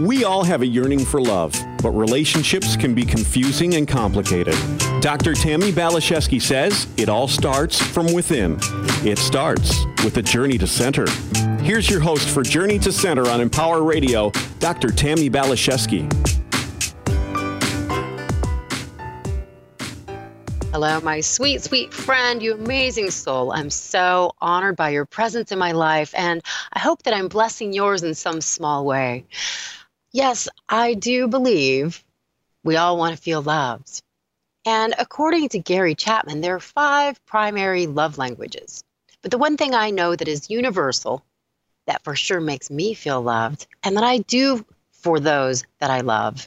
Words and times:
We 0.00 0.24
all 0.24 0.42
have 0.42 0.62
a 0.62 0.66
yearning 0.66 1.04
for 1.04 1.20
love, 1.20 1.54
but 1.80 1.90
relationships 1.90 2.74
can 2.74 2.96
be 2.96 3.04
confusing 3.04 3.74
and 3.76 3.86
complicated. 3.86 4.56
Dr. 5.00 5.34
Tammi 5.34 5.70
Baliszewski 5.70 6.42
says 6.42 6.88
it 6.96 7.08
all 7.08 7.28
starts 7.28 7.80
from 7.80 8.12
within. 8.12 8.58
It 9.06 9.18
starts 9.18 9.84
with 10.02 10.16
a 10.16 10.22
journey 10.22 10.58
to 10.58 10.66
center. 10.66 11.08
Here's 11.62 11.88
your 11.88 12.00
host 12.00 12.28
for 12.28 12.42
Journey 12.42 12.80
to 12.80 12.90
Center 12.90 13.28
on 13.28 13.40
Empower 13.40 13.84
Radio, 13.84 14.32
Dr. 14.58 14.88
Tammi 14.90 15.30
Baliszewski. 15.30 16.10
Hello, 20.72 21.00
my 21.02 21.20
sweet, 21.20 21.62
sweet 21.62 21.94
friend, 21.94 22.42
you 22.42 22.54
amazing 22.54 23.12
soul. 23.12 23.52
I'm 23.52 23.70
so 23.70 24.34
honored 24.40 24.74
by 24.74 24.90
your 24.90 25.04
presence 25.04 25.52
in 25.52 25.58
my 25.60 25.70
life, 25.70 26.12
and 26.16 26.42
I 26.72 26.80
hope 26.80 27.04
that 27.04 27.14
I'm 27.14 27.28
blessing 27.28 27.72
yours 27.72 28.02
in 28.02 28.16
some 28.16 28.40
small 28.40 28.84
way. 28.84 29.24
Yes, 30.14 30.46
I 30.68 30.94
do 30.94 31.26
believe 31.26 32.04
we 32.62 32.76
all 32.76 32.96
want 32.96 33.16
to 33.16 33.20
feel 33.20 33.42
loved. 33.42 34.00
And 34.64 34.94
according 34.96 35.48
to 35.48 35.58
Gary 35.58 35.96
Chapman, 35.96 36.40
there 36.40 36.54
are 36.54 36.60
five 36.60 37.18
primary 37.26 37.88
love 37.88 38.16
languages. 38.16 38.84
But 39.22 39.32
the 39.32 39.38
one 39.38 39.56
thing 39.56 39.74
I 39.74 39.90
know 39.90 40.14
that 40.14 40.28
is 40.28 40.48
universal, 40.48 41.24
that 41.86 42.04
for 42.04 42.14
sure 42.14 42.40
makes 42.40 42.70
me 42.70 42.94
feel 42.94 43.20
loved, 43.20 43.66
and 43.82 43.96
that 43.96 44.04
I 44.04 44.18
do 44.18 44.64
for 44.92 45.18
those 45.18 45.64
that 45.80 45.90
I 45.90 46.02
love, 46.02 46.46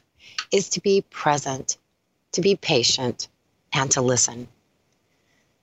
is 0.50 0.70
to 0.70 0.80
be 0.80 1.02
present, 1.10 1.76
to 2.32 2.40
be 2.40 2.56
patient 2.56 3.28
and 3.74 3.90
to 3.90 4.00
listen. 4.00 4.48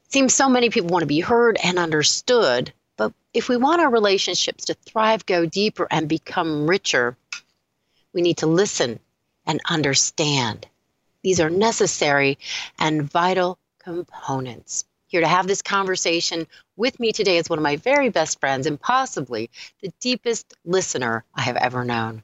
It 0.05 0.13
seems 0.13 0.35
so 0.35 0.47
many 0.47 0.69
people 0.69 0.91
want 0.91 1.01
to 1.01 1.07
be 1.07 1.21
heard 1.21 1.57
and 1.63 1.79
understood, 1.79 2.71
but 2.97 3.13
if 3.33 3.49
we 3.49 3.57
want 3.57 3.81
our 3.81 3.89
relationships 3.89 4.65
to 4.65 4.75
thrive, 4.75 5.25
go 5.25 5.47
deeper, 5.47 5.87
and 5.89 6.07
become 6.07 6.69
richer, 6.69 7.17
we 8.15 8.21
need 8.21 8.37
to 8.37 8.47
listen 8.47 8.99
and 9.45 9.59
understand. 9.69 10.65
These 11.21 11.39
are 11.41 11.49
necessary 11.49 12.39
and 12.79 13.03
vital 13.03 13.59
components. 13.77 14.85
Here 15.07 15.21
to 15.21 15.27
have 15.27 15.45
this 15.45 15.61
conversation 15.61 16.47
with 16.77 16.99
me 16.99 17.11
today 17.11 17.37
is 17.37 17.49
one 17.49 17.59
of 17.59 17.63
my 17.63 17.75
very 17.75 18.09
best 18.09 18.39
friends 18.39 18.65
and 18.65 18.79
possibly 18.79 19.51
the 19.81 19.93
deepest 19.99 20.55
listener 20.63 21.23
I 21.35 21.41
have 21.41 21.57
ever 21.57 21.83
known. 21.83 22.23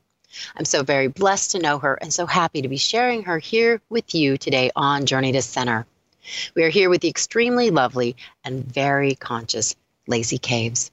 I'm 0.55 0.65
so 0.65 0.81
very 0.81 1.07
blessed 1.07 1.51
to 1.51 1.59
know 1.59 1.77
her 1.79 1.95
and 1.95 2.13
so 2.13 2.25
happy 2.25 2.61
to 2.61 2.69
be 2.69 2.77
sharing 2.77 3.23
her 3.23 3.37
here 3.37 3.81
with 3.89 4.15
you 4.15 4.37
today 4.37 4.71
on 4.75 5.05
Journey 5.05 5.33
to 5.33 5.41
Center. 5.41 5.85
We 6.55 6.63
are 6.63 6.69
here 6.69 6.89
with 6.89 7.01
the 7.01 7.09
extremely 7.09 7.69
lovely 7.69 8.15
and 8.45 8.63
very 8.63 9.15
conscious 9.15 9.75
Lacie 10.07 10.41
Caves. 10.41 10.89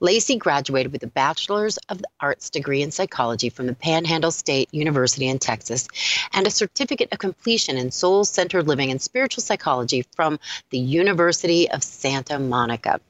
Lacie 0.00 0.38
graduated 0.38 0.92
with 0.92 1.02
a 1.02 1.06
Bachelor's 1.06 1.78
of 1.88 2.02
Arts 2.20 2.50
degree 2.50 2.82
in 2.82 2.90
psychology 2.90 3.48
from 3.48 3.66
the 3.66 3.74
Panhandle 3.74 4.30
State 4.30 4.68
University 4.72 5.28
in 5.28 5.38
Texas 5.38 5.88
and 6.32 6.46
a 6.46 6.50
certificate 6.50 7.12
of 7.12 7.18
completion 7.18 7.76
in 7.76 7.90
soul 7.90 8.24
centered 8.24 8.66
living 8.66 8.90
and 8.90 9.00
spiritual 9.00 9.42
psychology 9.42 10.04
from 10.16 10.38
the 10.70 10.78
University 10.78 11.70
of 11.70 11.82
Santa 11.82 12.38
Monica. 12.38 13.00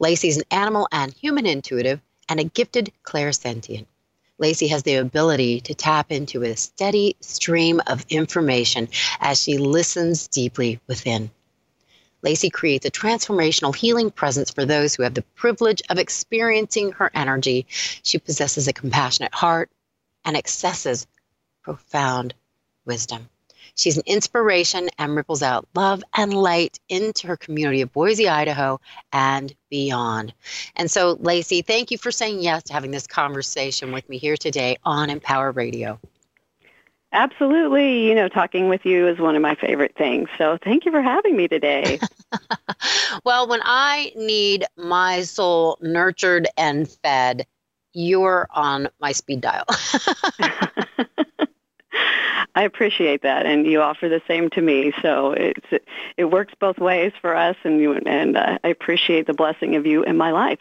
Lacie 0.00 0.28
is 0.28 0.36
an 0.36 0.44
animal 0.50 0.88
and 0.90 1.12
human 1.14 1.46
intuitive 1.46 2.00
and 2.28 2.40
a 2.40 2.44
gifted 2.44 2.92
clairsentient. 3.04 3.86
Lacie 4.40 4.68
has 4.68 4.82
the 4.82 4.96
ability 4.96 5.60
to 5.60 5.74
tap 5.74 6.10
into 6.10 6.42
a 6.42 6.56
steady 6.56 7.14
stream 7.20 7.80
of 7.86 8.04
information 8.08 8.88
as 9.20 9.40
she 9.40 9.58
listens 9.58 10.26
deeply 10.26 10.80
within. 10.88 11.30
Lacie 12.24 12.52
creates 12.52 12.86
a 12.86 12.90
transformational 12.90 13.74
healing 13.74 14.10
presence 14.10 14.50
for 14.50 14.64
those 14.64 14.94
who 14.94 15.02
have 15.02 15.14
the 15.14 15.22
privilege 15.34 15.82
of 15.90 15.98
experiencing 15.98 16.92
her 16.92 17.10
energy. 17.14 17.66
She 18.02 18.18
possesses 18.18 18.66
a 18.66 18.72
compassionate 18.72 19.34
heart 19.34 19.70
and 20.24 20.36
accesses 20.36 21.06
profound 21.62 22.34
wisdom. 22.86 23.28
She's 23.76 23.96
an 23.96 24.04
inspiration 24.06 24.88
and 24.98 25.16
ripples 25.16 25.42
out 25.42 25.68
love 25.74 26.02
and 26.14 26.32
light 26.32 26.78
into 26.88 27.26
her 27.26 27.36
community 27.36 27.80
of 27.80 27.92
Boise, 27.92 28.28
Idaho, 28.28 28.80
and 29.12 29.54
beyond. 29.68 30.32
And 30.76 30.90
so, 30.90 31.16
Lacie, 31.16 31.66
thank 31.66 31.90
you 31.90 31.98
for 31.98 32.12
saying 32.12 32.40
yes 32.40 32.62
to 32.64 32.72
having 32.72 32.92
this 32.92 33.06
conversation 33.06 33.92
with 33.92 34.08
me 34.08 34.18
here 34.18 34.36
today 34.36 34.76
on 34.84 35.10
Empower 35.10 35.50
Radio. 35.50 35.98
Absolutely. 37.14 38.08
You 38.08 38.14
know, 38.14 38.28
talking 38.28 38.68
with 38.68 38.84
you 38.84 39.06
is 39.08 39.18
one 39.20 39.36
of 39.36 39.42
my 39.42 39.54
favorite 39.54 39.94
things. 39.96 40.28
So 40.36 40.58
thank 40.62 40.84
you 40.84 40.90
for 40.90 41.00
having 41.00 41.36
me 41.36 41.46
today. 41.48 42.00
well, 43.24 43.46
when 43.48 43.60
I 43.64 44.12
need 44.16 44.64
my 44.76 45.22
soul 45.22 45.78
nurtured 45.80 46.48
and 46.56 46.88
fed, 46.88 47.46
you're 47.92 48.48
on 48.50 48.88
my 49.00 49.12
speed 49.12 49.40
dial. 49.42 49.64
I 52.56 52.62
appreciate 52.64 53.22
that, 53.22 53.46
and 53.46 53.66
you 53.66 53.80
offer 53.80 54.08
the 54.08 54.22
same 54.26 54.50
to 54.50 54.60
me. 54.60 54.92
So 55.02 55.32
it's 55.32 55.66
it, 55.70 55.84
it 56.16 56.24
works 56.26 56.54
both 56.58 56.78
ways 56.78 57.12
for 57.20 57.36
us, 57.36 57.56
and 57.64 57.80
you 57.80 57.94
and 57.94 58.36
uh, 58.36 58.58
I 58.64 58.68
appreciate 58.68 59.26
the 59.28 59.34
blessing 59.34 59.76
of 59.76 59.86
you 59.86 60.02
in 60.02 60.16
my 60.16 60.32
life. 60.32 60.60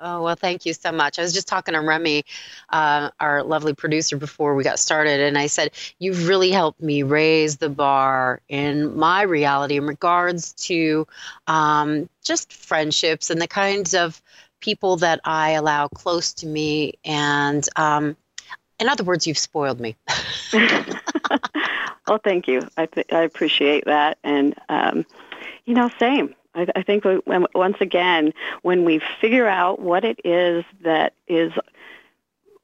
Oh, 0.00 0.22
well, 0.22 0.34
thank 0.34 0.66
you 0.66 0.74
so 0.74 0.90
much. 0.90 1.18
I 1.18 1.22
was 1.22 1.32
just 1.32 1.46
talking 1.46 1.74
to 1.74 1.80
Remy, 1.80 2.24
uh, 2.70 3.10
our 3.20 3.42
lovely 3.44 3.74
producer, 3.74 4.16
before 4.16 4.54
we 4.54 4.64
got 4.64 4.78
started, 4.78 5.20
and 5.20 5.38
I 5.38 5.46
said, 5.46 5.70
You've 5.98 6.26
really 6.26 6.50
helped 6.50 6.80
me 6.82 7.02
raise 7.02 7.58
the 7.58 7.68
bar 7.68 8.40
in 8.48 8.96
my 8.96 9.22
reality 9.22 9.76
in 9.76 9.86
regards 9.86 10.52
to 10.66 11.06
um, 11.46 12.08
just 12.24 12.52
friendships 12.52 13.30
and 13.30 13.40
the 13.40 13.46
kinds 13.46 13.94
of 13.94 14.20
people 14.60 14.96
that 14.96 15.20
I 15.24 15.50
allow 15.50 15.88
close 15.88 16.32
to 16.34 16.46
me. 16.46 16.94
And 17.04 17.66
um, 17.76 18.16
in 18.80 18.88
other 18.88 19.04
words, 19.04 19.26
you've 19.26 19.38
spoiled 19.38 19.78
me. 19.78 19.94
well, 20.52 22.18
thank 22.24 22.48
you. 22.48 22.62
I, 22.76 22.88
I 23.12 23.20
appreciate 23.20 23.84
that. 23.84 24.18
And, 24.24 24.54
um, 24.68 25.06
you 25.66 25.74
know, 25.74 25.88
same. 26.00 26.34
I, 26.54 26.66
I 26.76 26.82
think 26.82 27.04
when, 27.04 27.46
once 27.54 27.76
again, 27.80 28.32
when 28.62 28.84
we 28.84 29.00
figure 29.20 29.46
out 29.46 29.80
what 29.80 30.04
it 30.04 30.20
is 30.24 30.64
that 30.82 31.14
is 31.26 31.52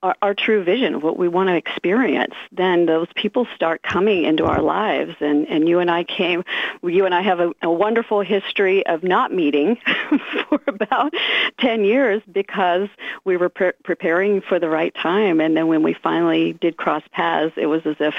our, 0.03 0.17
our, 0.23 0.35
true 0.35 0.65
vision 0.65 1.01
what 1.01 1.19
we 1.19 1.29
want 1.29 1.49
to 1.49 1.55
experience, 1.55 2.35
then 2.53 2.87
those 2.87 3.09
people 3.15 3.47
start 3.55 3.83
coming 3.83 4.25
into 4.25 4.47
our 4.47 4.63
lives. 4.63 5.15
And, 5.21 5.47
and 5.49 5.69
you 5.69 5.79
and 5.79 5.91
I 5.91 6.05
came, 6.05 6.43
you 6.83 7.05
and 7.05 7.15
I 7.15 7.21
have 7.21 7.41
a, 7.41 7.53
a 7.63 7.71
wonderful 7.71 8.23
history 8.23 8.87
of 8.87 9.03
not 9.03 9.33
meeting 9.33 9.77
for 10.49 10.61
about 10.67 11.13
10 11.59 11.85
years 11.85 12.23
because 12.31 12.89
we 13.25 13.37
were 13.37 13.51
pre- 13.51 13.73
preparing 13.85 14.41
for 14.41 14.59
the 14.59 14.71
right 14.71 14.95
time. 14.95 15.41
And 15.41 15.55
then 15.57 15.69
when 15.69 15.83
we 15.83 15.93
finally 15.93 16.55
did 16.55 16.77
cross 16.79 17.03
paths, 17.13 17.53
it 17.57 17.67
was 17.67 17.83
as 17.85 17.97
if 18.01 18.15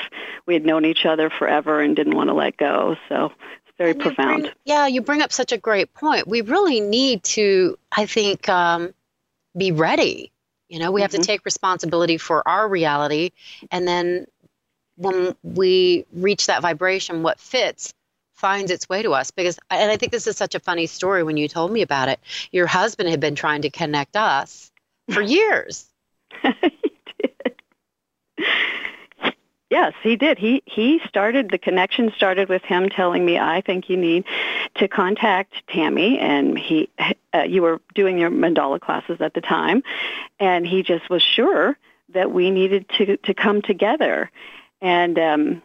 we 0.45 0.53
had 0.53 0.65
known 0.65 0.85
each 0.85 1.05
other 1.05 1.31
forever 1.31 1.81
and 1.81 1.95
didn't 1.95 2.15
want 2.15 2.29
to 2.29 2.35
let 2.35 2.57
go. 2.57 2.95
So 3.09 3.31
very 3.81 3.93
profound. 3.93 4.43
Bring, 4.43 4.53
yeah, 4.65 4.87
you 4.87 5.01
bring 5.01 5.21
up 5.21 5.31
such 5.31 5.51
a 5.51 5.57
great 5.57 5.93
point. 5.93 6.27
We 6.27 6.41
really 6.41 6.79
need 6.79 7.23
to, 7.23 7.77
I 7.91 8.05
think, 8.05 8.47
um, 8.49 8.93
be 9.57 9.71
ready 9.71 10.31
you 10.71 10.79
know, 10.79 10.89
we 10.89 11.01
have 11.01 11.11
mm-hmm. 11.11 11.21
to 11.21 11.27
take 11.27 11.43
responsibility 11.43 12.17
for 12.17 12.47
our 12.47 12.65
reality. 12.65 13.31
And 13.71 13.85
then 13.85 14.25
when 14.95 15.35
we 15.43 16.05
reach 16.13 16.47
that 16.47 16.61
vibration, 16.61 17.23
what 17.23 17.41
fits 17.41 17.93
finds 18.35 18.71
its 18.71 18.87
way 18.87 19.01
to 19.01 19.11
us. 19.11 19.31
Because, 19.31 19.59
and 19.69 19.91
I 19.91 19.97
think 19.97 20.13
this 20.13 20.27
is 20.27 20.37
such 20.37 20.55
a 20.55 20.61
funny 20.61 20.87
story 20.87 21.23
when 21.23 21.35
you 21.35 21.49
told 21.49 21.73
me 21.73 21.81
about 21.81 22.07
it. 22.07 22.21
Your 22.53 22.67
husband 22.67 23.09
had 23.09 23.19
been 23.19 23.35
trying 23.35 23.63
to 23.63 23.69
connect 23.69 24.15
us 24.15 24.71
for 25.09 25.21
years. 25.21 25.89
Yes, 29.71 29.93
he 30.03 30.17
did. 30.17 30.37
He 30.37 30.61
he 30.65 30.99
started 31.07 31.49
the 31.49 31.57
connection 31.57 32.11
started 32.13 32.49
with 32.49 32.61
him 32.61 32.89
telling 32.89 33.23
me 33.25 33.39
I 33.39 33.61
think 33.61 33.89
you 33.89 33.95
need 33.95 34.25
to 34.75 34.89
contact 34.89 35.53
Tammi 35.69 36.19
and 36.19 36.59
he 36.59 36.89
uh, 37.33 37.43
you 37.43 37.61
were 37.61 37.79
doing 37.95 38.17
your 38.17 38.29
mandala 38.29 38.81
classes 38.81 39.21
at 39.21 39.33
the 39.33 39.39
time 39.39 39.81
and 40.41 40.67
he 40.67 40.83
just 40.83 41.09
was 41.09 41.23
sure 41.23 41.77
that 42.09 42.33
we 42.33 42.51
needed 42.51 42.89
to 42.97 43.15
to 43.15 43.33
come 43.33 43.61
together 43.61 44.29
and 44.81 45.17
um 45.17 45.61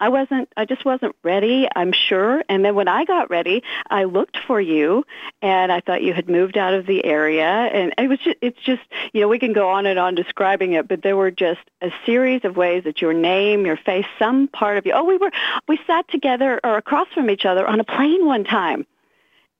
I 0.00 0.08
wasn't 0.08 0.52
I 0.56 0.64
just 0.64 0.84
wasn't 0.84 1.16
ready, 1.22 1.68
I'm 1.74 1.92
sure. 1.92 2.42
And 2.48 2.64
then 2.64 2.74
when 2.74 2.88
I 2.88 3.04
got 3.04 3.30
ready, 3.30 3.62
I 3.90 4.04
looked 4.04 4.38
for 4.46 4.60
you 4.60 5.04
and 5.42 5.72
I 5.72 5.80
thought 5.80 6.02
you 6.02 6.12
had 6.12 6.28
moved 6.28 6.56
out 6.56 6.74
of 6.74 6.86
the 6.86 7.04
area 7.04 7.46
and 7.46 7.92
it 7.98 8.08
was 8.08 8.18
just 8.20 8.36
it's 8.40 8.60
just 8.60 8.82
you 9.12 9.20
know, 9.20 9.28
we 9.28 9.38
can 9.38 9.52
go 9.52 9.70
on 9.70 9.86
and 9.86 9.98
on 9.98 10.14
describing 10.14 10.72
it, 10.72 10.86
but 10.86 11.02
there 11.02 11.16
were 11.16 11.30
just 11.30 11.60
a 11.82 11.90
series 12.06 12.44
of 12.44 12.56
ways 12.56 12.84
that 12.84 13.02
your 13.02 13.12
name, 13.12 13.66
your 13.66 13.76
face, 13.76 14.06
some 14.18 14.48
part 14.48 14.78
of 14.78 14.86
you. 14.86 14.92
Oh, 14.92 15.04
we 15.04 15.16
were 15.16 15.30
we 15.66 15.78
sat 15.86 16.08
together 16.08 16.60
or 16.62 16.76
across 16.76 17.08
from 17.12 17.30
each 17.30 17.44
other 17.44 17.66
on 17.66 17.80
a 17.80 17.84
plane 17.84 18.24
one 18.24 18.44
time. 18.44 18.86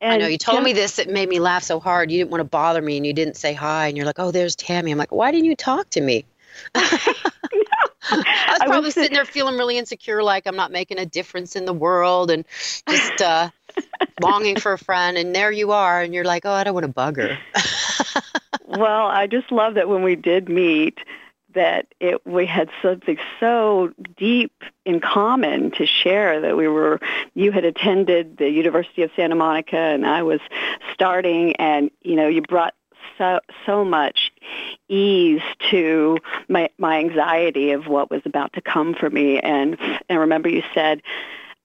And 0.01 0.13
I 0.13 0.17
know 0.19 0.29
you 0.29 0.39
told 0.39 0.59
just, 0.59 0.65
me 0.65 0.73
this. 0.73 0.99
It 1.01 1.09
made 1.11 1.29
me 1.29 1.41
laugh 1.41 1.65
so 1.65 1.81
hard. 1.81 2.13
You 2.13 2.19
didn't 2.19 2.31
want 2.31 2.41
to 2.41 2.45
bother 2.45 2.81
me, 2.81 2.97
and 2.97 3.05
you 3.05 3.13
didn't 3.13 3.37
say 3.37 3.53
hi. 3.53 3.89
And 3.89 3.97
you're 3.97 4.07
like, 4.07 4.21
"Oh, 4.21 4.31
there's 4.31 4.55
Tammi." 4.55 4.93
I'm 4.93 4.99
like, 4.99 5.11
"Why 5.11 5.33
didn't 5.33 5.47
you 5.47 5.57
talk 5.57 5.91
to 5.91 6.01
me?" 6.01 6.25
I 8.11 8.57
was 8.61 8.69
probably 8.69 8.91
sitting 8.91 9.15
there 9.15 9.25
feeling 9.27 9.57
really 9.57 9.79
insecure, 9.79 10.23
like 10.23 10.47
I'm 10.47 10.57
not 10.57 10.73
making 10.73 10.99
a 10.99 11.07
difference 11.07 11.57
in 11.57 11.65
the 11.65 11.73
world, 11.73 12.31
and 12.31 12.45
just 12.89 13.21
uh, 13.21 13.51
longing 14.23 14.57
for 14.57 14.73
a 14.73 14.79
friend. 14.79 15.19
And 15.19 15.35
there 15.35 15.53
you 15.53 15.73
are, 15.73 16.01
and 16.01 16.15
you're 16.15 16.25
like, 16.25 16.45
"Oh, 16.47 16.53
I 16.53 16.65
don't 16.65 16.75
want 16.75 16.85
to 16.85 16.93
bug 16.93 17.17
her." 17.17 17.39
well, 18.67 19.07
I 19.07 19.27
just 19.27 19.53
love 19.53 19.75
that 19.75 19.89
when 19.89 20.03
we 20.03 20.17
did 20.17 20.49
meet, 20.49 20.99
that 21.55 21.87
it, 22.01 22.25
we 22.27 22.47
had 22.47 22.71
something 22.83 23.19
so 23.41 23.93
deep 24.17 24.53
in 24.85 25.01
common 25.01 25.71
to 25.73 25.87
share 25.87 26.41
that 26.43 26.57
we 26.57 26.69
were 26.69 27.01
you 27.35 27.53
had 27.53 27.65
attended 27.65 28.37
the 28.37 28.49
University 28.49 29.03
of 29.03 29.11
Santa 29.17 29.35
Monica 29.35 29.77
and 29.77 30.07
I 30.07 30.23
was 30.23 30.41
starting 30.93 31.57
and 31.57 31.91
you 32.03 32.17
know 32.17 32.29
you 32.29 32.43
brought 32.43 32.75
so 33.17 33.41
so 33.67 33.85
much 33.85 34.33
ease 34.89 35.43
to 35.71 36.19
my 36.49 36.71
my 36.79 36.99
anxiety 36.99 37.73
of 37.73 37.87
what 37.87 38.11
was 38.11 38.23
about 38.25 38.53
to 38.55 38.61
come 38.61 38.95
for 38.95 39.09
me 39.09 39.39
and 39.39 39.79
and 40.09 40.19
remember 40.19 40.49
you 40.49 40.63
said 40.75 41.03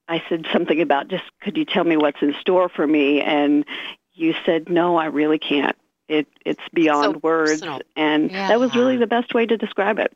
I 0.07 0.23
said 0.29 0.45
something 0.51 0.81
about 0.81 1.07
just 1.07 1.25
could 1.41 1.57
you 1.57 1.65
tell 1.65 1.83
me 1.83 1.97
what's 1.97 2.21
in 2.21 2.33
store 2.39 2.69
for 2.69 2.85
me 2.85 3.21
and 3.21 3.65
you 4.13 4.35
said 4.45 4.69
no 4.69 4.95
I 4.95 5.05
really 5.05 5.39
can't 5.39 5.75
it 6.07 6.27
it's 6.45 6.61
beyond 6.73 7.15
so 7.15 7.19
words 7.23 7.61
personal. 7.61 7.81
and 7.95 8.31
yeah. 8.31 8.49
that 8.49 8.59
was 8.59 8.75
really 8.75 8.97
the 8.97 9.07
best 9.07 9.33
way 9.33 9.45
to 9.45 9.57
describe 9.57 9.99
it 9.99 10.13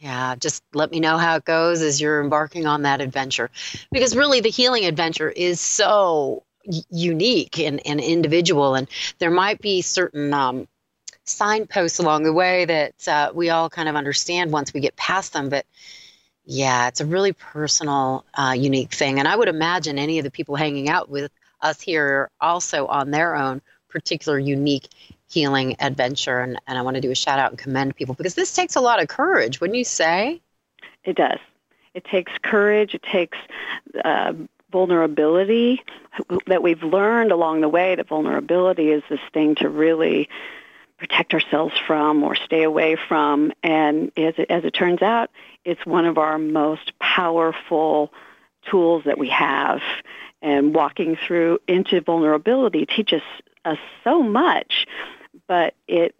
yeah, 0.00 0.34
just 0.34 0.62
let 0.72 0.90
me 0.90 0.98
know 0.98 1.18
how 1.18 1.36
it 1.36 1.44
goes 1.44 1.82
as 1.82 2.00
you're 2.00 2.22
embarking 2.22 2.66
on 2.66 2.82
that 2.82 3.02
adventure. 3.02 3.50
Because 3.92 4.16
really, 4.16 4.40
the 4.40 4.48
healing 4.48 4.86
adventure 4.86 5.28
is 5.28 5.60
so 5.60 6.42
unique 6.90 7.58
and, 7.58 7.84
and 7.86 8.00
individual, 8.00 8.74
and 8.74 8.88
there 9.18 9.30
might 9.30 9.60
be 9.60 9.82
certain 9.82 10.32
um, 10.32 10.68
signposts 11.24 11.98
along 11.98 12.24
the 12.24 12.32
way 12.32 12.64
that 12.64 13.08
uh, 13.08 13.32
we 13.34 13.50
all 13.50 13.70
kind 13.70 13.88
of 13.88 13.96
understand 13.96 14.52
once 14.52 14.72
we 14.72 14.80
get 14.80 14.96
past 14.96 15.32
them. 15.32 15.48
But 15.48 15.66
yeah, 16.44 16.88
it's 16.88 17.00
a 17.00 17.06
really 17.06 17.32
personal, 17.32 18.24
uh, 18.34 18.54
unique 18.56 18.92
thing. 18.92 19.18
And 19.18 19.28
I 19.28 19.36
would 19.36 19.48
imagine 19.48 19.98
any 19.98 20.18
of 20.18 20.24
the 20.24 20.30
people 20.30 20.56
hanging 20.56 20.88
out 20.88 21.08
with 21.08 21.30
us 21.60 21.80
here 21.80 22.06
are 22.06 22.30
also 22.40 22.86
on 22.86 23.10
their 23.10 23.36
own 23.36 23.62
particular 23.88 24.38
unique 24.38 24.88
healing 25.28 25.76
adventure. 25.78 26.40
And, 26.40 26.58
and 26.66 26.78
I 26.78 26.82
want 26.82 26.96
to 26.96 27.00
do 27.00 27.10
a 27.10 27.14
shout 27.14 27.38
out 27.38 27.50
and 27.50 27.58
commend 27.58 27.94
people 27.94 28.14
because 28.14 28.34
this 28.34 28.54
takes 28.54 28.76
a 28.76 28.80
lot 28.80 29.00
of 29.00 29.08
courage, 29.08 29.60
wouldn't 29.60 29.78
you 29.78 29.84
say? 29.84 30.40
It 31.04 31.16
does. 31.16 31.38
It 31.94 32.04
takes 32.04 32.32
courage. 32.42 32.94
It 32.94 33.02
takes 33.02 33.38
uh, 34.04 34.32
vulnerability 34.70 35.82
that 36.46 36.62
we've 36.62 36.82
learned 36.82 37.32
along 37.32 37.60
the 37.60 37.68
way 37.68 37.94
that 37.94 38.08
vulnerability 38.08 38.90
is 38.90 39.02
this 39.08 39.20
thing 39.32 39.54
to 39.56 39.68
really 39.68 40.28
protect 40.98 41.32
ourselves 41.32 41.74
from 41.86 42.22
or 42.22 42.34
stay 42.34 42.62
away 42.62 42.96
from. 43.08 43.52
And 43.62 44.12
as 44.16 44.34
it, 44.38 44.50
as 44.50 44.64
it 44.64 44.72
turns 44.72 45.02
out, 45.02 45.30
it's 45.64 45.84
one 45.86 46.04
of 46.04 46.18
our 46.18 46.38
most 46.38 46.92
powerful 46.98 48.12
tools 48.70 49.04
that 49.06 49.18
we 49.18 49.30
have. 49.30 49.80
And 50.42 50.74
walking 50.74 51.16
through 51.16 51.58
into 51.68 52.00
vulnerability 52.00 52.86
teaches 52.86 53.22
us 53.64 53.78
so 54.04 54.22
much 54.22 54.86
but 55.46 55.74
it 55.88 56.14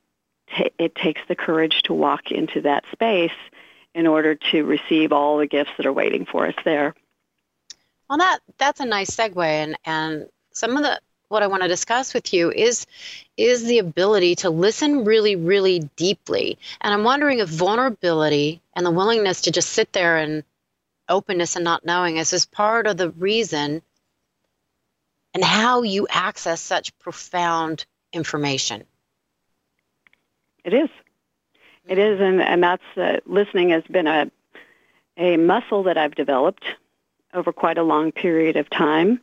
it 0.79 0.95
takes 0.95 1.21
the 1.29 1.37
courage 1.37 1.83
to 1.83 1.95
walk 1.95 2.31
into 2.31 2.63
that 2.63 2.85
space 2.93 3.31
in 3.95 4.07
order 4.07 4.35
to 4.35 4.65
receive 4.65 5.13
all 5.13 5.39
the 5.39 5.47
gifts 5.47 5.71
that 5.77 5.87
are 5.87 5.93
waiting 5.93 6.27
for 6.27 6.47
us 6.47 6.55
there. 6.65 6.95
Well, 8.11 8.19
that 8.19 8.41
that's 8.59 8.81
a 8.81 8.87
nice 8.87 9.13
segue, 9.13 9.39
and 9.47 9.79
and 9.85 10.27
some 10.51 10.77
of 10.77 10.83
the 10.83 11.01
what 11.29 11.45
I 11.45 11.47
want 11.47 11.63
to 11.63 11.69
discuss 11.69 12.13
with 12.13 12.35
you 12.35 12.51
is 12.51 12.85
is 13.37 13.63
the 13.63 13.79
ability 13.79 14.35
to 14.37 14.51
listen 14.51 15.05
really, 15.05 15.37
really 15.37 15.89
deeply. 15.95 16.59
And 16.81 16.93
I'm 16.93 17.05
wondering 17.05 17.39
if 17.39 17.49
vulnerability 17.49 18.63
and 18.75 18.85
the 18.85 18.91
willingness 18.91 19.43
to 19.43 19.53
just 19.53 19.71
sit 19.71 19.93
there 19.93 20.17
and 20.17 20.43
openness 21.09 21.55
and 21.55 21.65
not 21.65 21.85
knowing 21.85 22.17
is, 22.17 22.33
is 22.33 22.47
part 22.47 22.89
of 22.89 22.97
the 22.97 23.11
reason 23.11 23.81
and 25.33 25.45
how 25.45 25.83
you 25.83 26.09
access 26.11 26.61
such 26.61 26.99
profound 26.99 27.87
information. 28.13 28.83
It 30.65 30.75
is. 30.75 30.89
It 31.87 31.99
is, 31.99 32.21
and, 32.21 32.43
and 32.43 32.61
that's 32.61 32.83
uh, 32.97 33.21
listening 33.25 33.71
has 33.71 33.85
been 33.85 34.09
a 34.09 34.33
a 35.17 35.37
muscle 35.37 35.85
that 35.85 35.97
I've 35.97 36.17
developed 36.17 36.65
over 37.35 37.53
quite 37.53 37.79
a 37.79 37.83
long 37.83 38.13
period 38.13 38.57
of 38.57 38.69
time. 38.71 39.21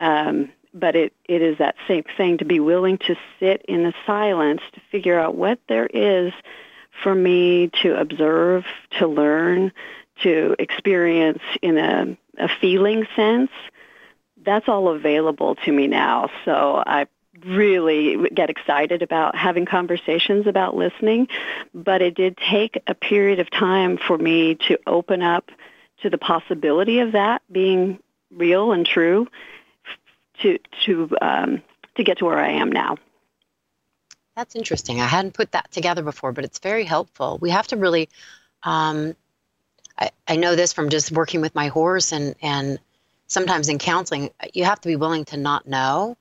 Um, 0.00 0.50
but 0.74 0.94
it, 0.94 1.14
it 1.24 1.40
is 1.40 1.58
that 1.58 1.74
same 1.88 2.04
thing 2.16 2.38
to 2.38 2.44
be 2.44 2.60
willing 2.60 2.98
to 2.98 3.16
sit 3.40 3.62
in 3.66 3.82
the 3.82 3.94
silence 4.06 4.60
to 4.74 4.80
figure 4.92 5.18
out 5.18 5.34
what 5.34 5.58
there 5.68 5.86
is 5.86 6.32
for 7.02 7.14
me 7.14 7.70
to 7.82 7.98
observe, 7.98 8.64
to 8.98 9.06
learn, 9.06 9.72
to 10.22 10.54
experience 10.58 11.42
in 11.62 11.78
a, 11.78 12.16
a 12.38 12.48
feeling 12.60 13.06
sense. 13.16 13.50
That's 14.44 14.68
all 14.68 14.88
available 14.88 15.56
to 15.64 15.72
me 15.72 15.86
now. 15.86 16.30
So 16.44 16.82
I 16.86 17.06
really 17.44 18.30
get 18.30 18.50
excited 18.50 19.02
about 19.02 19.36
having 19.36 19.66
conversations 19.66 20.46
about 20.46 20.76
listening, 20.76 21.28
but 21.74 22.00
it 22.00 22.14
did 22.14 22.38
take 22.38 22.80
a 22.86 22.94
period 22.94 23.40
of 23.40 23.50
time 23.50 23.98
for 23.98 24.16
me 24.16 24.54
to 24.68 24.78
open 24.86 25.22
up 25.22 25.50
to 26.02 26.10
the 26.10 26.18
possibility 26.18 27.00
of 27.00 27.12
that 27.12 27.42
being 27.50 27.98
real 28.30 28.72
and 28.72 28.86
true 28.86 29.28
to 30.42 30.58
to 30.84 31.16
um, 31.20 31.62
to 31.96 32.04
get 32.04 32.18
to 32.18 32.24
where 32.24 32.38
I 32.38 32.52
am 32.52 32.70
now. 32.70 32.96
That's 34.36 34.54
interesting. 34.54 35.00
I 35.00 35.06
hadn't 35.06 35.32
put 35.32 35.52
that 35.52 35.70
together 35.70 36.02
before, 36.02 36.32
but 36.32 36.44
it's 36.44 36.58
very 36.58 36.84
helpful. 36.84 37.38
We 37.40 37.50
have 37.50 37.66
to 37.68 37.76
really. 37.76 38.08
Um, 38.62 39.14
I, 39.98 40.10
I 40.28 40.36
know 40.36 40.56
this 40.56 40.74
from 40.74 40.90
just 40.90 41.10
working 41.10 41.40
with 41.40 41.54
my 41.54 41.68
horse 41.68 42.12
and 42.12 42.34
and 42.42 42.78
sometimes 43.26 43.68
in 43.68 43.78
counseling. 43.78 44.30
You 44.52 44.64
have 44.64 44.80
to 44.80 44.88
be 44.88 44.96
willing 44.96 45.24
to 45.26 45.36
not 45.36 45.66
know 45.66 46.16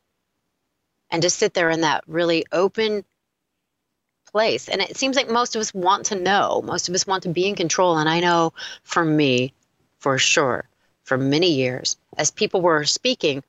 and 1.11 1.21
just 1.21 1.37
sit 1.37 1.53
there 1.53 1.69
in 1.69 1.81
that 1.81 2.03
really 2.07 2.45
open 2.51 3.03
place. 4.31 4.67
And 4.67 4.81
it 4.81 4.97
seems 4.97 5.15
like 5.15 5.29
most 5.29 5.55
of 5.55 5.61
us 5.61 5.73
want 5.73 6.07
to 6.07 6.15
know, 6.15 6.61
most 6.61 6.89
of 6.89 6.95
us 6.95 7.07
want 7.07 7.23
to 7.23 7.29
be 7.29 7.47
in 7.47 7.55
control. 7.55 7.97
And 7.97 8.09
I 8.09 8.19
know 8.19 8.53
for 8.83 9.03
me, 9.03 9.53
for 10.05 10.19
sure, 10.19 10.69
for 11.03 11.17
many 11.17 11.51
years, 11.53 11.97
as 12.15 12.29
people 12.29 12.61
were 12.61 12.83
speaking, 12.83 13.41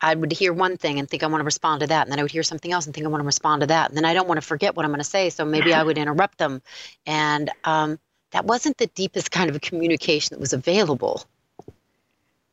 I 0.00 0.14
would 0.14 0.30
hear 0.30 0.52
one 0.52 0.76
thing 0.76 1.00
and 1.00 1.10
think 1.10 1.24
I 1.24 1.26
want 1.26 1.40
to 1.40 1.44
respond 1.44 1.80
to 1.80 1.88
that, 1.88 2.02
and 2.02 2.12
then 2.12 2.20
I 2.20 2.22
would 2.22 2.30
hear 2.30 2.44
something 2.44 2.70
else 2.70 2.86
and 2.86 2.94
think 2.94 3.04
I 3.04 3.10
want 3.10 3.22
to 3.22 3.26
respond 3.26 3.62
to 3.62 3.66
that, 3.66 3.88
and 3.88 3.96
then 3.96 4.04
I 4.04 4.14
don't 4.14 4.28
want 4.28 4.40
to 4.40 4.46
forget 4.46 4.76
what 4.76 4.84
I'm 4.84 4.92
going 4.92 5.00
to 5.00 5.04
say, 5.04 5.30
so 5.30 5.44
maybe 5.44 5.74
I 5.74 5.82
would 5.86 5.98
interrupt 5.98 6.38
them, 6.38 6.62
and 7.06 7.50
um, 7.64 7.98
that 8.30 8.44
wasn't 8.44 8.78
the 8.78 8.86
deepest 8.86 9.32
kind 9.32 9.50
of 9.50 9.60
communication 9.60 10.36
that 10.36 10.40
was 10.40 10.52
available. 10.52 11.24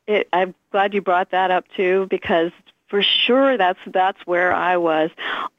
It, 0.08 0.28
I'm 0.34 0.56
glad 0.72 0.96
you 0.96 1.01
brought 1.04 1.30
that 1.30 1.51
up 1.51 1.66
too, 1.75 2.08
because 2.10 2.51
for 2.88 3.04
sure 3.04 3.56
that's 3.56 3.80
that's 3.86 4.25
where 4.25 4.51
I 4.51 4.78
was. 4.78 5.12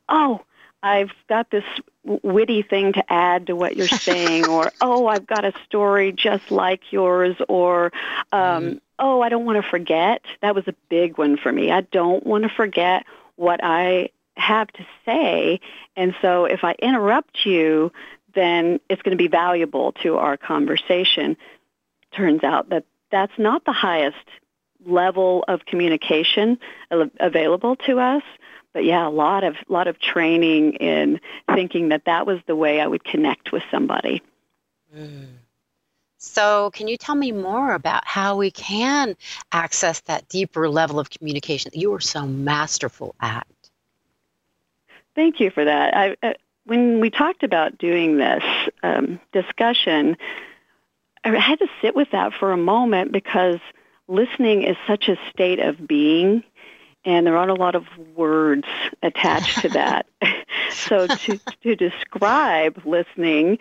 Oh, 0.08 0.40
I've 0.86 1.10
got 1.28 1.50
this 1.50 1.64
witty 2.04 2.62
thing 2.62 2.92
to 2.92 3.12
add 3.12 3.48
to 3.48 3.56
what 3.56 3.76
you're 3.76 3.88
saying, 3.88 4.46
or 4.46 4.70
oh, 4.80 5.08
I've 5.08 5.26
got 5.26 5.44
a 5.44 5.52
story 5.64 6.12
just 6.12 6.50
like 6.50 6.92
yours, 6.92 7.36
or 7.48 7.92
um, 8.30 8.64
mm. 8.64 8.80
oh, 8.98 9.20
I 9.20 9.28
don't 9.28 9.44
want 9.44 9.62
to 9.62 9.68
forget. 9.68 10.22
That 10.42 10.54
was 10.54 10.68
a 10.68 10.74
big 10.88 11.18
one 11.18 11.36
for 11.36 11.52
me. 11.52 11.72
I 11.72 11.80
don't 11.80 12.24
want 12.24 12.44
to 12.44 12.50
forget 12.50 13.04
what 13.34 13.60
I 13.62 14.10
have 14.36 14.68
to 14.68 14.86
say, 15.04 15.60
and 15.96 16.14
so 16.22 16.44
if 16.44 16.62
I 16.62 16.76
interrupt 16.78 17.44
you, 17.44 17.90
then 18.34 18.78
it's 18.88 19.02
going 19.02 19.16
to 19.16 19.22
be 19.22 19.28
valuable 19.28 19.92
to 20.04 20.18
our 20.18 20.36
conversation. 20.36 21.36
Turns 22.12 22.44
out 22.44 22.68
that 22.68 22.84
that's 23.10 23.36
not 23.38 23.64
the 23.64 23.72
highest 23.72 24.16
level 24.84 25.44
of 25.48 25.66
communication 25.66 26.58
available 27.18 27.74
to 27.74 27.98
us. 27.98 28.22
But 28.76 28.84
yeah, 28.84 29.08
a 29.08 29.08
lot 29.08 29.42
of 29.42 29.56
lot 29.70 29.88
of 29.88 29.98
training 29.98 30.74
in 30.74 31.18
thinking 31.54 31.88
that 31.88 32.04
that 32.04 32.26
was 32.26 32.40
the 32.46 32.54
way 32.54 32.78
I 32.78 32.86
would 32.86 33.04
connect 33.04 33.50
with 33.50 33.62
somebody. 33.70 34.20
Mm. 34.94 35.28
So, 36.18 36.70
can 36.72 36.86
you 36.86 36.98
tell 36.98 37.14
me 37.14 37.32
more 37.32 37.72
about 37.72 38.06
how 38.06 38.36
we 38.36 38.50
can 38.50 39.16
access 39.50 40.00
that 40.00 40.28
deeper 40.28 40.68
level 40.68 41.00
of 41.00 41.08
communication 41.08 41.70
that 41.72 41.80
you 41.80 41.94
are 41.94 42.00
so 42.00 42.26
masterful 42.26 43.14
at? 43.18 43.46
Thank 45.14 45.40
you 45.40 45.50
for 45.50 45.64
that. 45.64 45.96
I, 45.96 46.16
uh, 46.22 46.34
when 46.64 47.00
we 47.00 47.08
talked 47.08 47.44
about 47.44 47.78
doing 47.78 48.18
this 48.18 48.44
um, 48.82 49.18
discussion, 49.32 50.18
I 51.24 51.30
had 51.38 51.60
to 51.60 51.68
sit 51.80 51.96
with 51.96 52.10
that 52.10 52.34
for 52.34 52.52
a 52.52 52.58
moment 52.58 53.10
because 53.10 53.58
listening 54.06 54.64
is 54.64 54.76
such 54.86 55.08
a 55.08 55.16
state 55.30 55.60
of 55.60 55.88
being 55.88 56.44
and 57.06 57.24
there 57.24 57.36
aren't 57.36 57.52
a 57.52 57.54
lot 57.54 57.76
of 57.76 57.86
words 58.16 58.66
attached 59.02 59.60
to 59.60 59.68
that. 59.70 60.06
so 60.72 61.06
to, 61.06 61.38
to 61.62 61.76
describe 61.76 62.82
listening, 62.84 63.58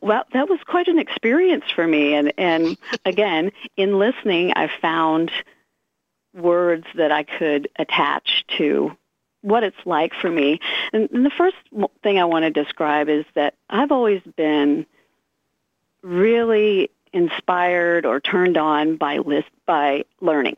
well, 0.00 0.24
that 0.32 0.48
was 0.48 0.60
quite 0.66 0.86
an 0.86 0.98
experience 0.98 1.64
for 1.74 1.86
me. 1.86 2.14
And, 2.14 2.32
and 2.38 2.78
again, 3.04 3.50
in 3.76 3.98
listening, 3.98 4.52
I 4.54 4.70
found 4.80 5.32
words 6.32 6.86
that 6.94 7.10
I 7.10 7.24
could 7.24 7.68
attach 7.76 8.44
to 8.56 8.96
what 9.42 9.64
it's 9.64 9.84
like 9.84 10.14
for 10.14 10.30
me. 10.30 10.60
And, 10.92 11.10
and 11.10 11.26
the 11.26 11.30
first 11.30 11.56
thing 12.04 12.20
I 12.20 12.24
want 12.24 12.44
to 12.44 12.50
describe 12.50 13.08
is 13.08 13.24
that 13.34 13.54
I've 13.68 13.90
always 13.90 14.22
been 14.36 14.86
really 16.02 16.90
inspired 17.12 18.06
or 18.06 18.20
turned 18.20 18.56
on 18.56 18.96
by 18.96 19.18
list 19.18 19.50
by 19.66 20.04
learning. 20.20 20.56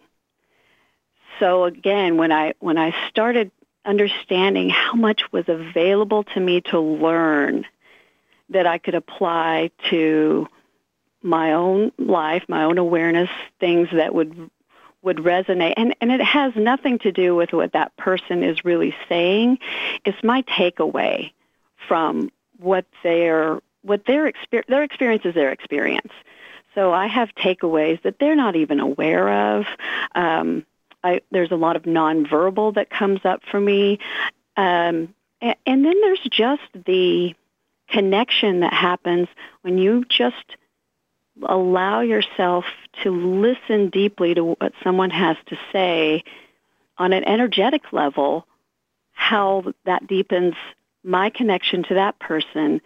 So 1.39 1.65
again, 1.65 2.17
when 2.17 2.33
I 2.33 2.55
when 2.61 2.79
I 2.79 2.95
started 3.09 3.51
understanding 3.85 4.71
how 4.71 4.95
much 4.95 5.31
was 5.33 5.45
available 5.49 6.25
to 6.25 6.41
me 6.41 6.61
to 6.63 6.81
learn, 6.81 7.67
that 8.51 8.67
I 8.67 8.79
could 8.79 8.95
apply 8.95 9.71
to 9.91 10.49
my 11.23 11.53
own 11.53 11.93
life, 11.99 12.45
my 12.49 12.65
own 12.65 12.79
awareness, 12.79 13.31
things 13.59 13.89
that 13.93 14.15
would 14.15 14.51
would 15.03 15.19
resonate 15.19 15.75
and 15.77 15.95
and 16.01 16.11
it 16.11 16.23
has 16.23 16.55
nothing 16.57 16.99
to 16.99 17.13
do 17.13 17.35
with 17.35 17.53
what 17.53 17.73
that 17.73 17.97
person 17.97 18.43
is 18.43 18.65
really 18.65 18.95
saying. 19.09 19.59
It's 20.05 20.23
my 20.23 20.43
takeaway 20.43 21.33
from 21.89 22.31
what 22.59 22.87
their 23.03 23.61
what 23.83 24.07
their 24.07 24.27
experience 24.27 24.69
their 24.69 24.83
experience 24.83 25.25
is 25.25 25.35
their 25.35 25.53
experience. 25.53 26.13
So 26.75 26.93
i 26.93 27.07
have 27.07 27.35
takeaways 27.35 28.03
that 28.03 28.19
they're 28.19 28.35
not 28.35 28.57
even 28.57 28.81
aware 28.81 29.57
of. 29.57 29.67
Um, 30.15 30.67
I, 31.05 31.21
there's 31.31 31.53
a 31.53 31.57
lot 31.57 31.77
of 31.77 31.83
nonverbal 31.85 32.75
that 32.75 32.91
comes 32.91 33.21
up 33.25 33.43
for 33.51 33.61
me 33.61 34.01
um, 34.57 35.15
and, 35.41 35.57
and 35.67 35.85
then 35.85 36.01
there's 36.01 36.27
just 36.31 36.63
the 36.87 37.35
connection 37.89 38.61
that 38.61 38.73
happens 38.73 39.29
when 39.63 39.79
you 39.79 40.05
just 40.09 40.57
allow 41.43 42.01
yourself 42.01 42.65
to 43.03 43.11
listen 43.11 43.91
deeply 43.91 44.35
to 44.35 44.45
what 44.45 44.73
someone 44.83 45.11
has 45.11 45.37
to 45.47 45.57
say 45.73 46.23
on 46.97 47.13
an 47.13 47.25
energetic 47.25 47.93
level, 47.93 48.47
how 49.13 49.65
that 49.85 50.07
deepens 50.07 50.55
my 51.03 51.29
connection 51.29 51.83
to 51.83 51.95
that 51.95 52.19
person, 52.19 52.81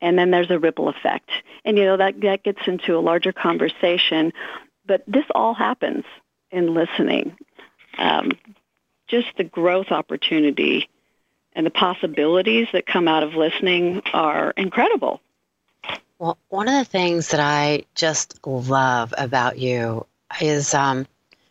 and 0.00 0.18
then 0.18 0.30
there's 0.30 0.50
a 0.50 0.58
ripple 0.58 0.88
effect. 0.88 1.30
And 1.64 1.78
you 1.78 1.84
know 1.84 1.96
that 1.96 2.20
that 2.20 2.42
gets 2.42 2.60
into 2.66 2.96
a 2.96 3.00
larger 3.00 3.32
conversation, 3.32 4.32
but 4.84 5.04
this 5.06 5.24
all 5.34 5.54
happens 5.54 6.04
in 6.50 6.74
listening. 6.74 7.36
Um, 7.98 8.32
just 9.08 9.28
the 9.36 9.44
growth 9.44 9.90
opportunity 9.90 10.88
and 11.54 11.66
the 11.66 11.70
possibilities 11.70 12.68
that 12.72 12.86
come 12.86 13.08
out 13.08 13.22
of 13.22 13.34
listening 13.34 14.02
are 14.12 14.52
incredible. 14.56 15.20
Well, 16.18 16.38
one 16.48 16.68
of 16.68 16.74
the 16.74 16.90
things 16.90 17.28
that 17.28 17.40
I 17.40 17.84
just 17.94 18.46
love 18.46 19.12
about 19.18 19.58
you 19.58 20.06
is 20.40 20.72
um, 20.72 21.06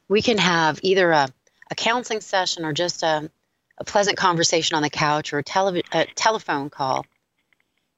we 0.07 0.21
can 0.21 0.38
have 0.38 0.79
either 0.81 1.12
a, 1.12 1.27
a 1.69 1.75
counseling 1.75 2.21
session 2.21 2.65
or 2.65 2.74
just 2.74 3.03
a, 3.03 3.29
a 3.77 3.83
pleasant 3.83 4.17
conversation 4.17 4.75
on 4.75 4.81
the 4.81 4.89
couch 4.89 5.33
or 5.33 5.39
a, 5.39 5.43
tele- 5.43 5.83
a 5.91 6.05
telephone 6.15 6.69
call. 6.69 7.05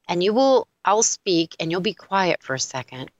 And 0.10 0.24
you 0.24 0.34
will, 0.34 0.68
I'll 0.84 1.04
speak 1.04 1.56
and 1.60 1.72
you'll 1.72 1.80
be 1.82 1.94
quiet 1.94 2.42
for 2.44 2.54
a 2.56 2.60
second. 2.60 3.12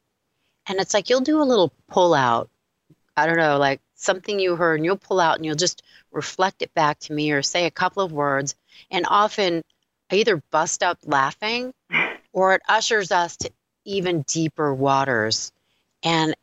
And 0.68 0.80
it's 0.80 0.94
like 0.94 1.10
you'll 1.10 1.22
do 1.22 1.42
a 1.42 1.44
little 1.44 1.72
pull 1.88 2.14
out. 2.14 2.50
I 3.16 3.28
don't 3.28 3.38
know, 3.38 3.60
like 3.60 3.80
something 4.04 4.40
you 4.40 4.56
heard, 4.56 4.76
and 4.76 4.86
you'll 4.86 4.98
pull 4.98 5.20
out 5.20 5.38
and 5.38 5.46
you'll 5.46 5.56
just 5.56 5.84
reflect 6.12 6.62
it 6.62 6.74
back 6.74 7.00
to 7.00 7.14
me 7.14 7.32
or 7.32 7.42
say 7.42 7.66
a 7.66 7.72
couple 7.72 8.04
of 8.04 8.12
words. 8.12 8.56
And 8.92 9.06
often 9.08 9.64
I 10.12 10.16
either 10.16 10.42
bust 10.52 10.84
up 10.84 11.00
laughing 11.06 11.74
or 12.34 12.54
it 12.54 12.62
ushers 12.68 13.12
us 13.12 13.38
to 13.38 13.52
even 13.86 14.22
deeper 14.24 14.74
waters. 14.74 15.52
And 16.04 16.36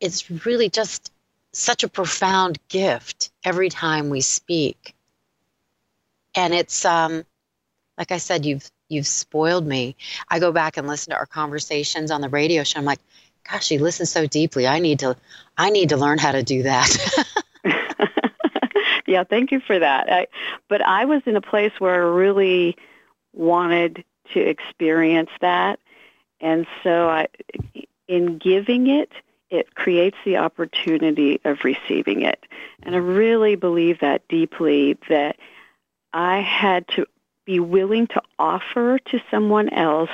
it's 0.00 0.30
really 0.46 0.68
just 0.68 1.12
such 1.52 1.84
a 1.84 1.88
profound 1.88 2.58
gift 2.68 3.30
every 3.44 3.68
time 3.68 4.10
we 4.10 4.20
speak. 4.20 4.94
And 6.34 6.54
it's 6.54 6.84
um, 6.84 7.24
like 7.98 8.10
I 8.10 8.18
said, 8.18 8.44
you've 8.44 8.70
you've 8.88 9.06
spoiled 9.06 9.66
me. 9.66 9.96
I 10.28 10.38
go 10.38 10.52
back 10.52 10.76
and 10.76 10.86
listen 10.86 11.12
to 11.12 11.16
our 11.16 11.26
conversations 11.26 12.10
on 12.10 12.20
the 12.20 12.28
radio 12.28 12.62
show. 12.62 12.78
I'm 12.78 12.84
like, 12.84 13.00
gosh, 13.50 13.66
she 13.66 13.78
listens 13.78 14.10
so 14.10 14.26
deeply. 14.26 14.66
I 14.66 14.78
need 14.78 15.00
to 15.00 15.16
I 15.56 15.70
need 15.70 15.90
to 15.90 15.96
learn 15.96 16.18
how 16.18 16.32
to 16.32 16.42
do 16.42 16.62
that. 16.64 17.34
yeah, 19.06 19.24
thank 19.24 19.52
you 19.52 19.60
for 19.60 19.78
that. 19.78 20.10
I, 20.10 20.26
but 20.68 20.82
I 20.82 21.04
was 21.04 21.22
in 21.26 21.36
a 21.36 21.42
place 21.42 21.72
where 21.78 21.94
I 21.94 22.08
really 22.08 22.76
wanted 23.32 24.04
to 24.32 24.40
experience 24.40 25.30
that. 25.40 25.78
And 26.40 26.66
so 26.82 27.08
I, 27.08 27.28
in 28.08 28.38
giving 28.38 28.88
it, 28.88 29.12
it 29.50 29.74
creates 29.74 30.16
the 30.24 30.38
opportunity 30.38 31.40
of 31.44 31.62
receiving 31.62 32.22
it. 32.22 32.44
And 32.82 32.94
I 32.94 32.98
really 32.98 33.54
believe 33.54 34.00
that 34.00 34.26
deeply 34.28 34.98
that 35.08 35.36
I 36.12 36.40
had 36.40 36.88
to 36.88 37.06
be 37.44 37.60
willing 37.60 38.06
to 38.08 38.22
offer 38.38 38.98
to 38.98 39.20
someone 39.30 39.68
else 39.68 40.10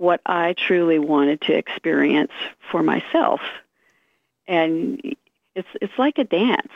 what 0.00 0.22
I 0.24 0.54
truly 0.54 0.98
wanted 0.98 1.42
to 1.42 1.52
experience 1.52 2.32
for 2.70 2.82
myself. 2.82 3.40
And 4.48 5.14
it's 5.54 5.68
it's 5.80 5.98
like 5.98 6.16
a 6.18 6.24
dance. 6.24 6.72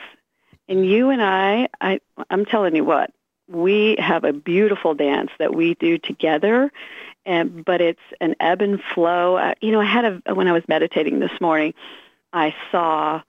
And 0.69 0.85
you 0.85 1.09
and 1.09 1.21
I, 1.21 1.69
I 1.81 1.99
I'm 2.29 2.45
telling 2.45 2.75
you 2.75 2.83
what, 2.83 3.11
we 3.47 3.95
have 3.97 4.23
a 4.23 4.31
beautiful 4.31 4.93
dance 4.93 5.31
that 5.39 5.55
we 5.55 5.73
do 5.73 5.97
together 5.97 6.71
and 7.25 7.65
but 7.65 7.81
it's 7.81 8.01
an 8.21 8.35
ebb 8.39 8.61
and 8.61 8.81
flow 8.93 9.35
uh, 9.35 9.53
you 9.61 9.71
know 9.71 9.81
i 9.81 9.85
had 9.85 10.05
a 10.05 10.33
when 10.33 10.47
i 10.47 10.51
was 10.51 10.63
meditating 10.67 11.19
this 11.19 11.39
morning 11.39 11.73
i 12.33 12.55
saw 12.71 13.21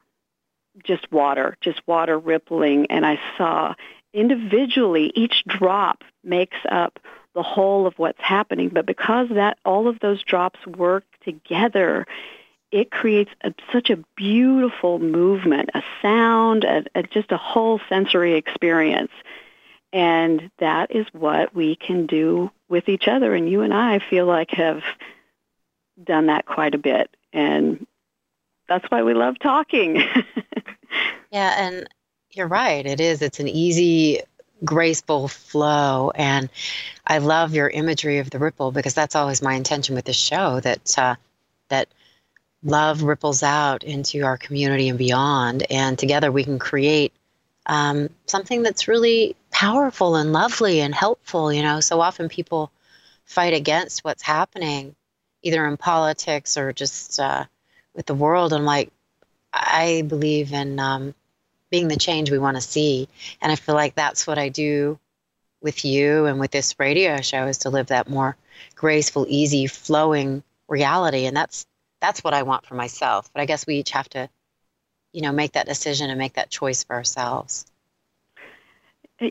just 0.84 1.10
water 1.12 1.56
just 1.60 1.80
water 1.86 2.18
rippling 2.18 2.86
and 2.90 3.04
i 3.04 3.20
saw 3.36 3.74
individually 4.14 5.12
each 5.14 5.44
drop 5.46 6.02
makes 6.24 6.56
up 6.70 6.98
the 7.36 7.42
whole 7.44 7.86
of 7.86 7.94
what's 7.98 8.20
happening 8.20 8.68
but 8.68 8.84
because 8.84 9.28
that 9.30 9.58
all 9.64 9.86
of 9.86 10.00
those 10.00 10.22
drops 10.24 10.66
work 10.66 11.04
together 11.24 12.04
it 12.72 12.90
creates 12.90 13.30
a, 13.42 13.54
such 13.72 13.90
a 13.90 14.02
beautiful 14.16 14.98
movement 14.98 15.70
a 15.74 15.82
sound 16.02 16.64
a, 16.64 16.84
a, 16.96 17.04
just 17.04 17.30
a 17.30 17.36
whole 17.36 17.80
sensory 17.88 18.34
experience 18.34 19.12
and 19.92 20.50
that 20.58 20.94
is 20.94 21.06
what 21.12 21.54
we 21.54 21.76
can 21.76 22.06
do 22.06 22.50
with 22.68 22.88
each 22.88 23.08
other. 23.08 23.34
And 23.34 23.48
you 23.48 23.62
and 23.62 23.72
I 23.72 23.98
feel 23.98 24.26
like 24.26 24.50
have 24.50 24.82
done 26.02 26.26
that 26.26 26.46
quite 26.46 26.74
a 26.74 26.78
bit. 26.78 27.08
And 27.32 27.86
that's 28.68 28.84
why 28.90 29.02
we 29.02 29.14
love 29.14 29.38
talking. 29.38 29.96
yeah, 31.30 31.66
and 31.66 31.88
you're 32.32 32.46
right. 32.46 32.84
It 32.84 33.00
is. 33.00 33.22
It's 33.22 33.40
an 33.40 33.48
easy, 33.48 34.20
graceful 34.64 35.28
flow. 35.28 36.10
And 36.14 36.48
I 37.06 37.18
love 37.18 37.54
your 37.54 37.68
imagery 37.68 38.18
of 38.18 38.30
the 38.30 38.38
ripple 38.38 38.72
because 38.72 38.94
that's 38.94 39.16
always 39.16 39.42
my 39.42 39.54
intention 39.54 39.94
with 39.94 40.04
this 40.04 40.16
show 40.16 40.60
that, 40.60 40.98
uh, 40.98 41.16
that 41.68 41.88
love 42.62 43.02
ripples 43.02 43.42
out 43.42 43.84
into 43.84 44.24
our 44.24 44.36
community 44.36 44.88
and 44.88 44.98
beyond. 44.98 45.64
And 45.70 45.98
together 45.98 46.32
we 46.32 46.44
can 46.44 46.58
create 46.58 47.12
um, 47.66 48.08
something 48.26 48.62
that's 48.62 48.88
really 48.88 49.36
powerful 49.50 50.16
and 50.16 50.32
lovely 50.32 50.80
and 50.80 50.94
helpful. 50.94 51.52
You 51.52 51.62
know, 51.62 51.80
so 51.80 52.00
often 52.00 52.28
people 52.28 52.70
fight 53.24 53.54
against 53.54 54.04
what's 54.04 54.22
happening, 54.22 54.94
either 55.42 55.66
in 55.66 55.76
politics 55.76 56.56
or 56.56 56.72
just 56.72 57.18
uh, 57.20 57.44
with 57.94 58.06
the 58.06 58.14
world. 58.14 58.52
I'm 58.52 58.64
like, 58.64 58.90
I 59.52 60.02
believe 60.06 60.52
in 60.52 60.78
um, 60.78 61.14
being 61.70 61.88
the 61.88 61.96
change 61.96 62.30
we 62.30 62.38
want 62.38 62.56
to 62.56 62.60
see, 62.60 63.08
and 63.40 63.50
I 63.50 63.56
feel 63.56 63.74
like 63.74 63.94
that's 63.94 64.26
what 64.26 64.38
I 64.38 64.48
do 64.48 64.98
with 65.62 65.84
you 65.84 66.26
and 66.26 66.38
with 66.38 66.50
this 66.50 66.78
radio 66.78 67.20
show 67.20 67.46
is 67.46 67.58
to 67.58 67.70
live 67.70 67.88
that 67.88 68.08
more 68.08 68.36
graceful, 68.74 69.26
easy, 69.28 69.66
flowing 69.66 70.42
reality, 70.68 71.26
and 71.26 71.36
that's 71.36 71.66
that's 72.00 72.22
what 72.22 72.34
I 72.34 72.42
want 72.42 72.66
for 72.66 72.74
myself. 72.74 73.30
But 73.32 73.40
I 73.40 73.46
guess 73.46 73.66
we 73.66 73.76
each 73.76 73.90
have 73.90 74.08
to 74.10 74.28
you 75.16 75.22
know, 75.22 75.32
make 75.32 75.52
that 75.52 75.66
decision 75.66 76.10
and 76.10 76.18
make 76.18 76.34
that 76.34 76.50
choice 76.50 76.84
for 76.84 76.94
ourselves. 76.94 77.64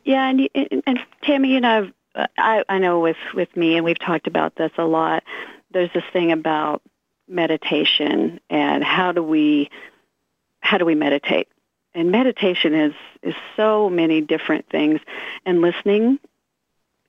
Yeah, 0.04 0.28
and 0.28 0.50
and, 0.56 0.84
and 0.88 1.00
Tammi, 1.22 1.50
you 1.50 1.62
know, 1.62 1.92
I 2.40 2.64
I 2.68 2.80
know 2.80 3.02
with 3.02 3.18
with 3.36 3.56
me, 3.56 3.76
and 3.76 3.86
we've 3.86 4.00
talked 4.00 4.26
about 4.26 4.56
this 4.56 4.72
a 4.80 4.84
lot. 4.84 5.24
There's 5.70 5.92
this 5.94 6.04
thing 6.12 6.32
about 6.32 6.82
meditation 7.28 8.40
and 8.50 8.84
how 8.84 9.12
do 9.12 9.22
we 9.22 9.70
how 10.60 10.80
do 10.80 10.86
we 10.86 10.96
meditate? 10.96 11.50
And 11.96 12.12
meditation 12.12 12.76
is 12.76 12.94
is 13.24 13.34
so 13.56 13.90
many 13.90 14.22
different 14.22 14.70
things, 14.70 15.00
and 15.46 15.62
listening 15.62 16.20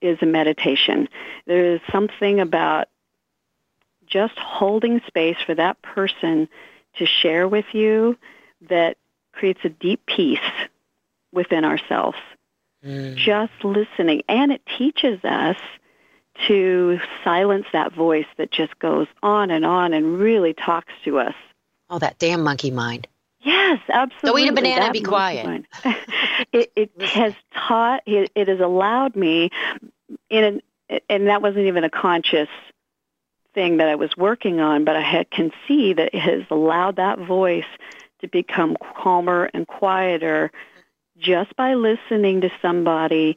is 0.00 0.18
a 0.22 0.26
meditation. 0.26 1.08
There 1.46 1.74
is 1.74 1.80
something 1.90 2.40
about 2.40 2.88
just 4.06 4.38
holding 4.38 5.00
space 5.06 5.36
for 5.44 5.54
that 5.54 5.82
person 5.82 6.48
to 6.98 7.06
share 7.06 7.48
with 7.48 7.66
you 7.72 8.16
that 8.68 8.96
creates 9.32 9.60
a 9.64 9.68
deep 9.68 10.06
peace 10.06 10.38
within 11.32 11.64
ourselves. 11.64 12.18
Mm. 12.84 13.16
Just 13.16 13.52
listening. 13.64 14.22
And 14.28 14.52
it 14.52 14.62
teaches 14.78 15.22
us 15.24 15.56
to 16.46 17.00
silence 17.24 17.66
that 17.72 17.92
voice 17.92 18.26
that 18.36 18.50
just 18.50 18.78
goes 18.78 19.08
on 19.22 19.50
and 19.50 19.64
on 19.64 19.92
and 19.92 20.18
really 20.18 20.54
talks 20.54 20.92
to 21.04 21.18
us. 21.18 21.34
Oh, 21.90 21.98
that 21.98 22.18
damn 22.18 22.42
monkey 22.42 22.70
mind. 22.70 23.08
Yes, 23.46 23.80
absolutely. 23.88 24.42
Don't 24.42 24.58
eat 24.58 24.58
a 24.58 24.62
banana 24.62 24.84
and 24.86 24.92
be 24.92 25.02
quiet. 25.02 25.66
it, 26.52 26.72
it 26.74 26.90
has 27.02 27.32
taught, 27.54 28.02
it, 28.04 28.32
it 28.34 28.48
has 28.48 28.58
allowed 28.58 29.14
me 29.14 29.50
in 30.28 30.44
an, 30.44 30.62
and 31.08 31.28
that 31.28 31.42
wasn't 31.42 31.66
even 31.66 31.84
a 31.84 31.90
conscious 31.90 32.48
thing 33.54 33.76
that 33.76 33.88
I 33.88 33.94
was 33.94 34.16
working 34.16 34.58
on, 34.60 34.84
but 34.84 34.96
I 34.96 35.00
had, 35.00 35.30
can 35.30 35.52
see 35.68 35.92
that 35.92 36.12
it 36.12 36.18
has 36.18 36.42
allowed 36.50 36.96
that 36.96 37.20
voice 37.20 37.64
to 38.20 38.28
become 38.28 38.76
calmer 38.96 39.48
and 39.54 39.66
quieter 39.66 40.50
just 41.16 41.54
by 41.54 41.74
listening 41.74 42.40
to 42.40 42.50
somebody 42.60 43.36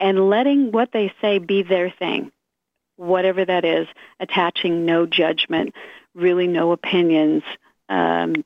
and 0.00 0.30
letting 0.30 0.72
what 0.72 0.90
they 0.92 1.12
say 1.20 1.38
be 1.38 1.62
their 1.62 1.90
thing. 1.90 2.32
whatever 2.96 3.44
that 3.44 3.64
is, 3.64 3.86
attaching 4.20 4.86
no 4.86 5.06
judgment, 5.06 5.74
really 6.14 6.46
no 6.46 6.72
opinions, 6.72 7.42
um, 7.88 8.44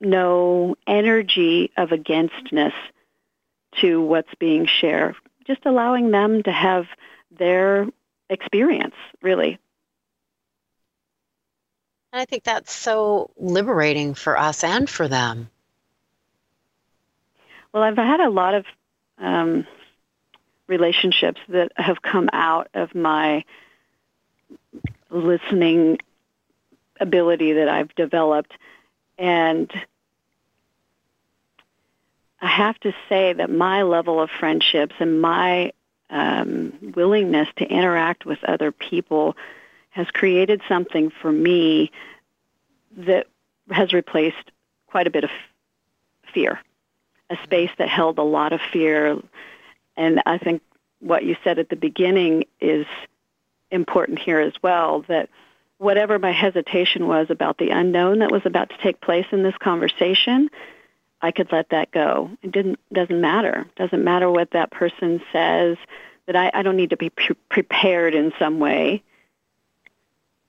no 0.00 0.76
energy 0.86 1.70
of 1.76 1.92
againstness 1.92 2.74
to 3.80 4.00
what's 4.00 4.34
being 4.38 4.66
shared. 4.66 5.14
Just 5.46 5.64
allowing 5.64 6.10
them 6.10 6.42
to 6.42 6.52
have 6.52 6.86
their 7.30 7.86
experience, 8.28 8.94
really. 9.22 9.58
And 12.12 12.20
I 12.20 12.24
think 12.24 12.44
that's 12.44 12.72
so 12.72 13.30
liberating 13.36 14.14
for 14.14 14.38
us 14.38 14.64
and 14.64 14.88
for 14.88 15.06
them. 15.06 15.50
Well, 17.72 17.82
I've 17.82 17.96
had 17.96 18.20
a 18.20 18.30
lot 18.30 18.54
of 18.54 18.66
um, 19.18 19.66
relationships 20.66 21.40
that 21.48 21.72
have 21.76 22.02
come 22.02 22.28
out 22.32 22.68
of 22.74 22.94
my 22.94 23.44
listening 25.10 25.98
ability 26.98 27.54
that 27.54 27.68
I've 27.68 27.94
developed. 27.94 28.52
And 29.18 29.70
I 32.40 32.48
have 32.48 32.78
to 32.80 32.92
say 33.08 33.32
that 33.34 33.50
my 33.50 33.82
level 33.82 34.20
of 34.20 34.30
friendships 34.30 34.94
and 34.98 35.20
my 35.20 35.72
um, 36.08 36.92
willingness 36.96 37.48
to 37.56 37.66
interact 37.66 38.24
with 38.24 38.42
other 38.44 38.72
people 38.72 39.36
has 39.90 40.06
created 40.10 40.62
something 40.68 41.10
for 41.10 41.30
me 41.30 41.90
that 42.96 43.26
has 43.70 43.92
replaced 43.92 44.50
quite 44.86 45.06
a 45.06 45.10
bit 45.10 45.24
of 45.24 45.30
fear, 46.32 46.60
a 47.28 47.36
space 47.44 47.70
that 47.78 47.88
held 47.88 48.18
a 48.18 48.22
lot 48.22 48.52
of 48.52 48.60
fear. 48.72 49.20
And 49.96 50.22
I 50.26 50.38
think 50.38 50.62
what 51.00 51.24
you 51.24 51.36
said 51.44 51.58
at 51.58 51.68
the 51.68 51.76
beginning 51.76 52.44
is 52.60 52.86
important 53.70 54.18
here 54.18 54.40
as 54.40 54.54
well, 54.62 55.04
that 55.08 55.28
whatever 55.78 56.18
my 56.18 56.32
hesitation 56.32 57.06
was 57.06 57.28
about 57.30 57.58
the 57.58 57.70
unknown 57.70 58.18
that 58.18 58.30
was 58.30 58.42
about 58.44 58.70
to 58.70 58.78
take 58.78 59.00
place 59.00 59.26
in 59.32 59.42
this 59.42 59.56
conversation, 59.58 60.50
I 61.22 61.32
could 61.32 61.52
let 61.52 61.70
that 61.70 61.90
go. 61.90 62.30
It 62.42 62.52
didn't 62.52 62.78
doesn't 62.92 63.20
matter. 63.20 63.66
Doesn't 63.76 64.02
matter 64.02 64.30
what 64.30 64.52
that 64.52 64.70
person 64.70 65.20
says. 65.32 65.76
That 66.26 66.36
I, 66.36 66.50
I 66.54 66.62
don't 66.62 66.76
need 66.76 66.90
to 66.90 66.96
be 66.96 67.10
pre- 67.10 67.36
prepared 67.50 68.14
in 68.14 68.32
some 68.38 68.58
way. 68.58 69.02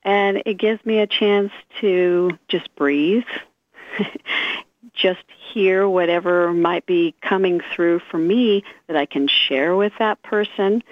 And 0.03 0.43
it 0.45 0.55
gives 0.55 0.83
me 0.85 0.99
a 0.99 1.07
chance 1.07 1.51
to 1.79 2.37
just 2.47 2.73
breathe, 2.75 3.23
just 4.93 5.23
hear 5.53 5.87
whatever 5.87 6.53
might 6.53 6.85
be 6.85 7.13
coming 7.21 7.61
through 7.75 7.99
for 8.09 8.17
me 8.17 8.63
that 8.87 8.95
I 8.95 9.05
can 9.05 9.27
share 9.27 9.75
with 9.75 9.93
that 9.99 10.21
person, 10.23 10.83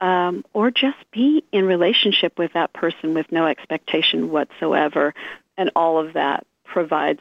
um, 0.00 0.44
or 0.54 0.70
just 0.70 0.98
be 1.10 1.44
in 1.52 1.66
relationship 1.66 2.38
with 2.38 2.54
that 2.54 2.72
person 2.72 3.12
with 3.12 3.30
no 3.30 3.46
expectation 3.46 4.30
whatsoever. 4.30 5.14
And 5.58 5.70
all 5.76 5.98
of 5.98 6.14
that 6.14 6.46
provides 6.64 7.20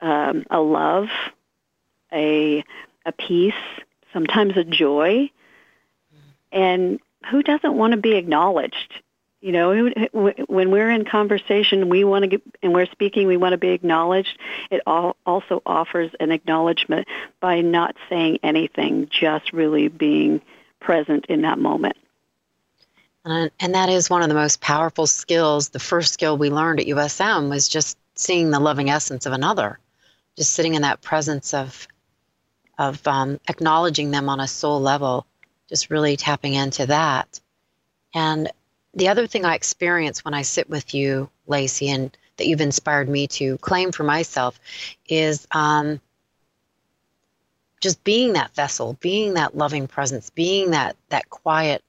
um, 0.00 0.44
a 0.50 0.60
love, 0.60 1.08
a 2.12 2.64
a 3.06 3.12
peace, 3.12 3.54
sometimes 4.12 4.56
a 4.56 4.64
joy. 4.64 5.30
And 6.52 7.00
who 7.30 7.42
doesn't 7.42 7.74
want 7.74 7.92
to 7.92 7.96
be 7.96 8.14
acknowledged? 8.14 9.00
You 9.40 9.52
know, 9.52 9.90
when 10.46 10.70
we're 10.70 10.90
in 10.90 11.04
conversation, 11.04 11.90
we 11.90 12.02
want 12.02 12.22
to 12.22 12.28
get, 12.28 12.42
and 12.62 12.72
we're 12.72 12.86
speaking, 12.86 13.26
we 13.26 13.36
want 13.36 13.52
to 13.52 13.58
be 13.58 13.68
acknowledged. 13.68 14.38
It 14.70 14.80
all 14.86 15.16
also 15.26 15.60
offers 15.66 16.10
an 16.18 16.30
acknowledgement 16.30 17.08
by 17.40 17.60
not 17.60 17.94
saying 18.08 18.38
anything, 18.42 19.08
just 19.10 19.52
really 19.52 19.88
being 19.88 20.40
present 20.80 21.26
in 21.26 21.42
that 21.42 21.58
moment. 21.58 21.96
And, 23.26 23.50
and 23.60 23.74
that 23.74 23.90
is 23.90 24.08
one 24.08 24.22
of 24.22 24.28
the 24.28 24.34
most 24.34 24.62
powerful 24.62 25.06
skills. 25.06 25.68
The 25.68 25.78
first 25.78 26.14
skill 26.14 26.38
we 26.38 26.48
learned 26.48 26.80
at 26.80 26.86
USM 26.86 27.50
was 27.50 27.68
just 27.68 27.98
seeing 28.14 28.50
the 28.50 28.60
loving 28.60 28.88
essence 28.88 29.26
of 29.26 29.34
another 29.34 29.78
just 30.36 30.52
sitting 30.52 30.74
in 30.74 30.82
that 30.82 31.02
presence 31.02 31.54
of 31.54 31.86
of 32.76 33.06
um, 33.06 33.38
acknowledging 33.48 34.10
them 34.10 34.28
on 34.28 34.40
a 34.40 34.48
soul 34.48 34.80
level, 34.80 35.26
just 35.68 35.90
really 35.90 36.16
tapping 36.16 36.54
into 36.54 36.86
that. 36.86 37.40
And 38.12 38.50
the 38.94 39.08
other 39.08 39.26
thing 39.26 39.44
I 39.44 39.54
experience 39.54 40.24
when 40.24 40.34
I 40.34 40.42
sit 40.42 40.68
with 40.68 40.94
you, 40.94 41.30
Lacie, 41.48 41.88
and 41.88 42.16
that 42.36 42.46
you've 42.46 42.60
inspired 42.60 43.08
me 43.08 43.26
to 43.28 43.58
claim 43.58 43.92
for 43.92 44.02
myself 44.02 44.58
is 45.08 45.46
um, 45.52 46.00
just 47.80 48.02
being 48.02 48.32
that 48.32 48.54
vessel, 48.54 48.96
being 49.00 49.34
that 49.34 49.56
loving 49.56 49.86
presence, 49.86 50.30
being 50.30 50.70
that 50.70 50.96
that 51.10 51.30
quiet 51.30 51.82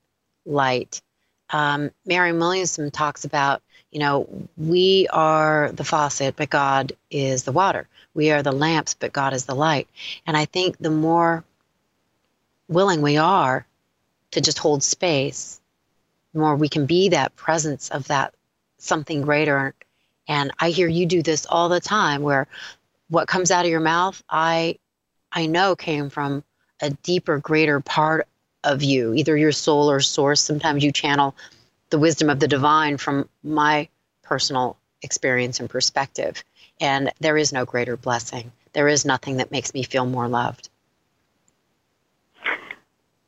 light. 0.46 1.02
Um, 1.50 1.92
Marianne 2.06 2.40
Williamson 2.40 2.92
talks 2.92 3.26
about, 3.26 3.62
you 3.96 4.00
know, 4.00 4.28
we 4.58 5.08
are 5.14 5.72
the 5.72 5.86
faucet, 5.86 6.36
but 6.36 6.50
God 6.50 6.92
is 7.10 7.44
the 7.44 7.54
water. 7.54 7.88
We 8.14 8.30
are 8.30 8.44
the 8.44 8.52
lamps, 8.52 8.94
but 8.94 9.14
God 9.14 9.34
is 9.34 9.46
the 9.46 9.56
light. 9.56 9.88
And 10.28 10.36
I 10.36 10.44
think 10.44 10.78
the 10.78 10.90
more 10.90 11.46
willing 12.68 13.02
we 13.02 13.16
are 13.16 13.66
to 14.32 14.42
just 14.42 14.60
hold 14.60 14.84
space, 14.84 15.62
the 16.34 16.40
more 16.40 16.58
we 16.58 16.68
can 16.68 16.86
be 16.86 17.08
that 17.08 17.38
presence 17.38 17.90
of 17.90 18.10
that 18.10 18.34
something 18.80 19.22
greater. 19.22 19.74
And 20.28 20.52
I 20.60 20.72
hear 20.72 20.90
you 20.90 21.06
do 21.06 21.22
this 21.22 21.46
all 21.46 21.70
the 21.70 21.80
time 21.80 22.22
where 22.22 22.48
what 23.08 23.30
comes 23.30 23.50
out 23.50 23.64
of 23.64 23.72
your 23.72 23.80
mouth, 23.80 24.22
I 24.30 24.78
I 25.32 25.46
know 25.46 25.74
came 25.74 26.10
from 26.10 26.44
a 26.82 26.90
deeper, 26.90 27.38
greater 27.38 27.80
part 27.80 28.28
of 28.62 28.84
you, 28.84 29.14
either 29.14 29.38
your 29.38 29.54
soul 29.54 29.90
or 29.90 30.02
source. 30.02 30.42
Sometimes 30.42 30.84
you 30.84 30.92
channel 30.92 31.34
the 31.96 32.00
wisdom 32.00 32.30
of 32.30 32.42
the 32.42 32.48
divine 32.50 32.98
from 32.98 33.30
my 33.42 33.88
personal 34.22 34.76
experience 35.02 35.62
and 35.62 35.70
perspective. 35.70 36.44
And 36.82 37.10
there 37.22 37.38
is 37.38 37.54
no 37.54 37.64
greater 37.64 37.96
blessing. 37.96 38.52
There 38.74 38.90
is 38.90 39.06
nothing 39.06 39.38
that 39.38 39.50
makes 39.50 39.74
me 39.74 39.82
feel 39.84 40.06
more 40.06 40.28
loved. 40.28 40.68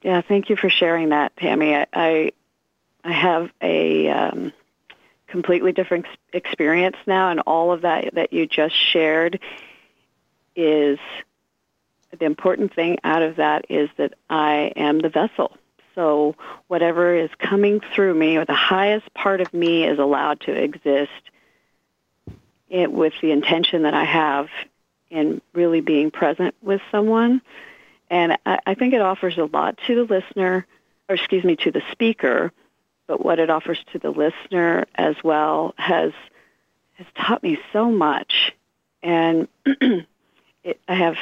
Yeah, 0.02 0.20
thank 0.20 0.50
you 0.50 0.58
for 0.58 0.70
sharing 0.70 1.10
that, 1.10 1.32
Tammi. 1.38 1.76
I 1.76 1.88
I, 1.94 2.32
I 3.06 3.12
have 3.14 3.50
a 3.62 4.10
um, 4.10 4.52
completely 5.28 5.72
different 5.72 6.06
experience 6.34 6.98
now, 7.06 7.30
and 7.30 7.40
all 7.48 7.72
of 7.72 7.84
that 7.84 8.16
that 8.16 8.34
you 8.34 8.48
just 8.48 8.76
shared 8.76 9.40
is 10.58 11.00
the 12.20 12.26
important 12.26 12.74
thing 12.74 12.98
out 13.06 13.22
of 13.22 13.38
that 13.38 13.68
is 13.70 13.90
that 13.96 14.16
I 14.30 14.74
am 14.76 15.00
the 15.00 15.10
vessel. 15.10 15.56
So 15.98 16.36
whatever 16.68 17.16
is 17.16 17.32
coming 17.40 17.82
through 17.96 18.14
me, 18.14 18.38
or 18.38 18.46
the 18.46 18.54
highest 18.54 19.12
part 19.16 19.42
of 19.42 19.52
me, 19.52 19.84
is 19.84 19.98
allowed 19.98 20.42
to 20.42 20.52
exist 20.52 21.10
it, 22.70 22.92
with 22.92 23.14
the 23.20 23.32
intention 23.32 23.82
that 23.82 23.96
I 23.96 24.04
have 24.04 24.48
in 25.10 25.42
really 25.54 25.82
being 25.82 26.12
present 26.12 26.54
with 26.62 26.82
someone. 26.92 27.42
And 28.12 28.38
I, 28.46 28.60
I 28.64 28.74
think 28.76 28.94
it 28.94 29.02
offers 29.02 29.40
a 29.40 29.46
lot 29.46 29.80
to 29.88 29.96
the 29.96 30.14
listener, 30.14 30.68
or 31.10 31.16
excuse 31.16 31.44
me, 31.44 31.56
to 31.56 31.72
the 31.72 31.82
speaker, 31.92 32.52
but 33.08 33.26
what 33.26 33.40
it 33.40 33.50
offers 33.50 33.84
to 33.94 33.98
the 33.98 34.12
listener 34.12 34.86
as 34.94 35.16
well 35.24 35.74
has 35.78 36.12
has 36.94 37.08
taught 37.16 37.42
me 37.42 37.58
so 37.74 37.90
much. 37.90 38.54
And 39.02 39.48
it, 39.66 40.80
I 40.88 40.94
have, 40.94 41.16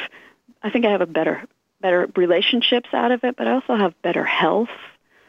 I 0.61 0.69
think 0.69 0.85
I 0.85 0.91
have 0.91 1.01
a 1.01 1.05
better 1.05 1.45
better 1.85 2.09
relationships 2.15 2.89
out 2.93 3.11
of 3.11 3.23
it, 3.23 3.35
but 3.35 3.47
I 3.47 3.51
also 3.51 3.75
have 3.75 3.93
better 4.01 4.23
health, 4.23 4.75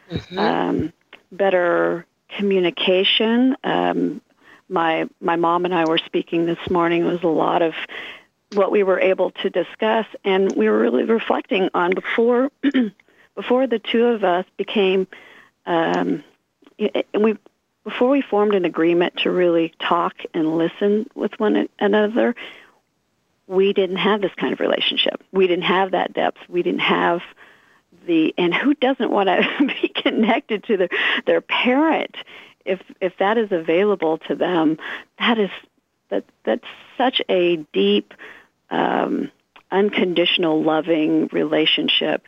mm-hmm. 0.09 0.39
um, 0.39 0.93
better 1.31 2.07
communication, 2.35 3.55
um, 3.63 4.21
my 4.67 5.07
my 5.21 5.35
mom 5.35 5.65
and 5.65 5.73
I 5.75 5.85
were 5.85 5.99
speaking 5.99 6.47
this 6.47 6.57
morning 6.71 7.03
It 7.03 7.11
was 7.11 7.21
a 7.21 7.27
lot 7.27 7.61
of 7.61 7.75
what 8.53 8.71
we 8.71 8.81
were 8.81 8.99
able 8.99 9.29
to 9.43 9.51
discuss, 9.51 10.07
and 10.25 10.51
we 10.55 10.67
were 10.67 10.79
really 10.79 11.03
reflecting 11.03 11.69
on 11.75 11.91
before 11.91 12.51
before 13.35 13.67
the 13.67 13.77
two 13.77 14.05
of 14.05 14.23
us 14.23 14.45
became 14.57 15.05
um, 15.67 16.23
and 16.79 17.23
we 17.23 17.37
before 17.83 18.09
we 18.09 18.21
formed 18.21 18.55
an 18.55 18.65
agreement 18.65 19.15
to 19.17 19.29
really 19.29 19.75
talk 19.79 20.15
and 20.33 20.57
listen 20.57 21.07
with 21.13 21.39
one 21.39 21.69
another. 21.77 22.33
We 23.47 23.73
didn't 23.73 23.97
have 23.97 24.21
this 24.21 24.33
kind 24.37 24.53
of 24.53 24.59
relationship. 24.59 25.23
We 25.31 25.47
didn't 25.47 25.65
have 25.65 25.91
that 25.91 26.13
depth. 26.13 26.39
We 26.49 26.63
didn't 26.63 26.81
have 26.81 27.21
the 28.05 28.33
and 28.37 28.53
who 28.53 28.73
doesn't 28.73 29.09
want 29.11 29.27
to 29.27 29.65
be 29.81 29.89
connected 29.89 30.63
to 30.65 30.77
their 30.77 30.89
their 31.25 31.41
parent 31.41 32.15
if 32.67 32.81
if 33.01 33.13
that 33.17 33.37
is 33.37 33.51
available 33.51 34.19
to 34.27 34.35
them, 34.35 34.77
that 35.17 35.39
is 35.39 35.49
that 36.09 36.25
that's 36.43 36.67
such 36.97 37.21
a 37.29 37.57
deep, 37.73 38.13
um, 38.69 39.31
unconditional, 39.71 40.61
loving 40.61 41.27
relationship 41.31 42.27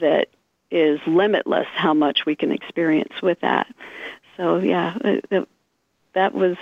that 0.00 0.28
is 0.70 1.00
limitless. 1.06 1.66
How 1.74 1.92
much 1.92 2.24
we 2.24 2.36
can 2.36 2.52
experience 2.52 3.12
with 3.22 3.40
that. 3.40 3.66
So 4.36 4.58
yeah, 4.58 4.96
that, 5.30 5.48
that 6.14 6.34
was 6.34 6.56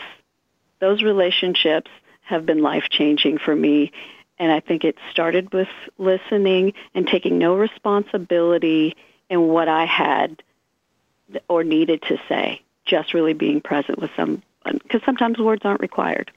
those 0.80 1.02
relationships 1.02 1.90
have 2.28 2.44
been 2.44 2.62
life 2.62 2.84
changing 2.90 3.38
for 3.38 3.56
me. 3.56 3.90
And 4.38 4.52
I 4.52 4.60
think 4.60 4.84
it 4.84 4.96
started 5.10 5.52
with 5.52 5.68
listening 5.96 6.74
and 6.94 7.06
taking 7.06 7.38
no 7.38 7.56
responsibility 7.56 8.96
in 9.30 9.48
what 9.48 9.68
I 9.68 9.86
had 9.86 10.42
or 11.48 11.64
needed 11.64 12.02
to 12.02 12.18
say. 12.28 12.60
Just 12.84 13.14
really 13.14 13.32
being 13.32 13.60
present 13.60 13.98
with 13.98 14.10
some, 14.14 14.42
because 14.64 15.02
sometimes 15.04 15.38
words 15.38 15.62
aren't 15.64 15.80
required. 15.80 16.30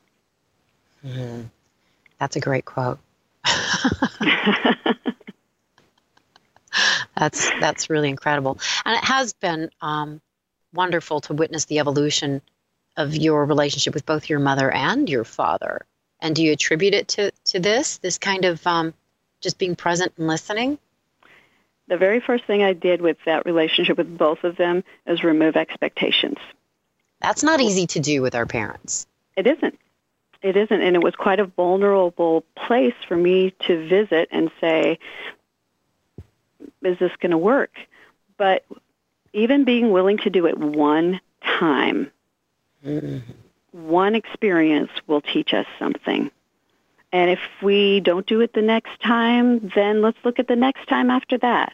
Mm-hmm. 1.05 1.43
That's 2.19 2.35
a 2.35 2.39
great 2.39 2.65
quote. 2.65 2.99
that's 7.17 7.49
that's 7.59 7.89
really 7.89 8.09
incredible, 8.09 8.59
and 8.85 8.95
it 8.95 9.03
has 9.03 9.33
been 9.33 9.71
um, 9.81 10.21
wonderful 10.73 11.21
to 11.21 11.33
witness 11.33 11.65
the 11.65 11.79
evolution 11.79 12.41
of 12.97 13.15
your 13.15 13.45
relationship 13.45 13.93
with 13.93 14.05
both 14.05 14.29
your 14.29 14.39
mother 14.39 14.71
and 14.71 15.09
your 15.09 15.23
father. 15.23 15.85
And 16.19 16.35
do 16.35 16.43
you 16.43 16.51
attribute 16.51 16.93
it 16.93 17.07
to 17.09 17.31
to 17.45 17.59
this 17.59 17.97
this 17.97 18.17
kind 18.17 18.45
of 18.45 18.65
um, 18.67 18.93
just 19.41 19.57
being 19.57 19.75
present 19.75 20.13
and 20.17 20.27
listening? 20.27 20.77
The 21.87 21.97
very 21.97 22.19
first 22.19 22.45
thing 22.45 22.63
I 22.63 22.73
did 22.73 23.01
with 23.01 23.17
that 23.25 23.45
relationship 23.45 23.97
with 23.97 24.17
both 24.17 24.43
of 24.43 24.55
them 24.55 24.83
is 25.07 25.23
remove 25.23 25.57
expectations. 25.57 26.37
That's 27.19 27.43
not 27.43 27.59
easy 27.59 27.85
to 27.87 27.99
do 27.99 28.21
with 28.21 28.33
our 28.33 28.45
parents. 28.45 29.07
It 29.35 29.45
isn't. 29.45 29.77
It 30.41 30.55
isn't. 30.55 30.81
And 30.81 30.95
it 30.95 31.03
was 31.03 31.15
quite 31.15 31.39
a 31.39 31.45
vulnerable 31.45 32.43
place 32.55 32.95
for 33.07 33.15
me 33.15 33.51
to 33.67 33.87
visit 33.87 34.29
and 34.31 34.49
say, 34.59 34.99
is 36.83 36.97
this 36.99 37.11
going 37.19 37.31
to 37.31 37.37
work? 37.37 37.71
But 38.37 38.65
even 39.33 39.65
being 39.65 39.91
willing 39.91 40.17
to 40.19 40.29
do 40.29 40.47
it 40.47 40.57
one 40.57 41.19
time, 41.43 42.11
mm-hmm. 42.85 43.19
one 43.71 44.15
experience 44.15 44.91
will 45.07 45.21
teach 45.21 45.53
us 45.53 45.65
something. 45.79 46.31
And 47.13 47.29
if 47.29 47.39
we 47.61 47.99
don't 47.99 48.25
do 48.25 48.39
it 48.41 48.53
the 48.53 48.61
next 48.61 49.01
time, 49.01 49.71
then 49.75 50.01
let's 50.01 50.17
look 50.23 50.39
at 50.39 50.47
the 50.47 50.55
next 50.55 50.87
time 50.87 51.09
after 51.09 51.37
that. 51.39 51.73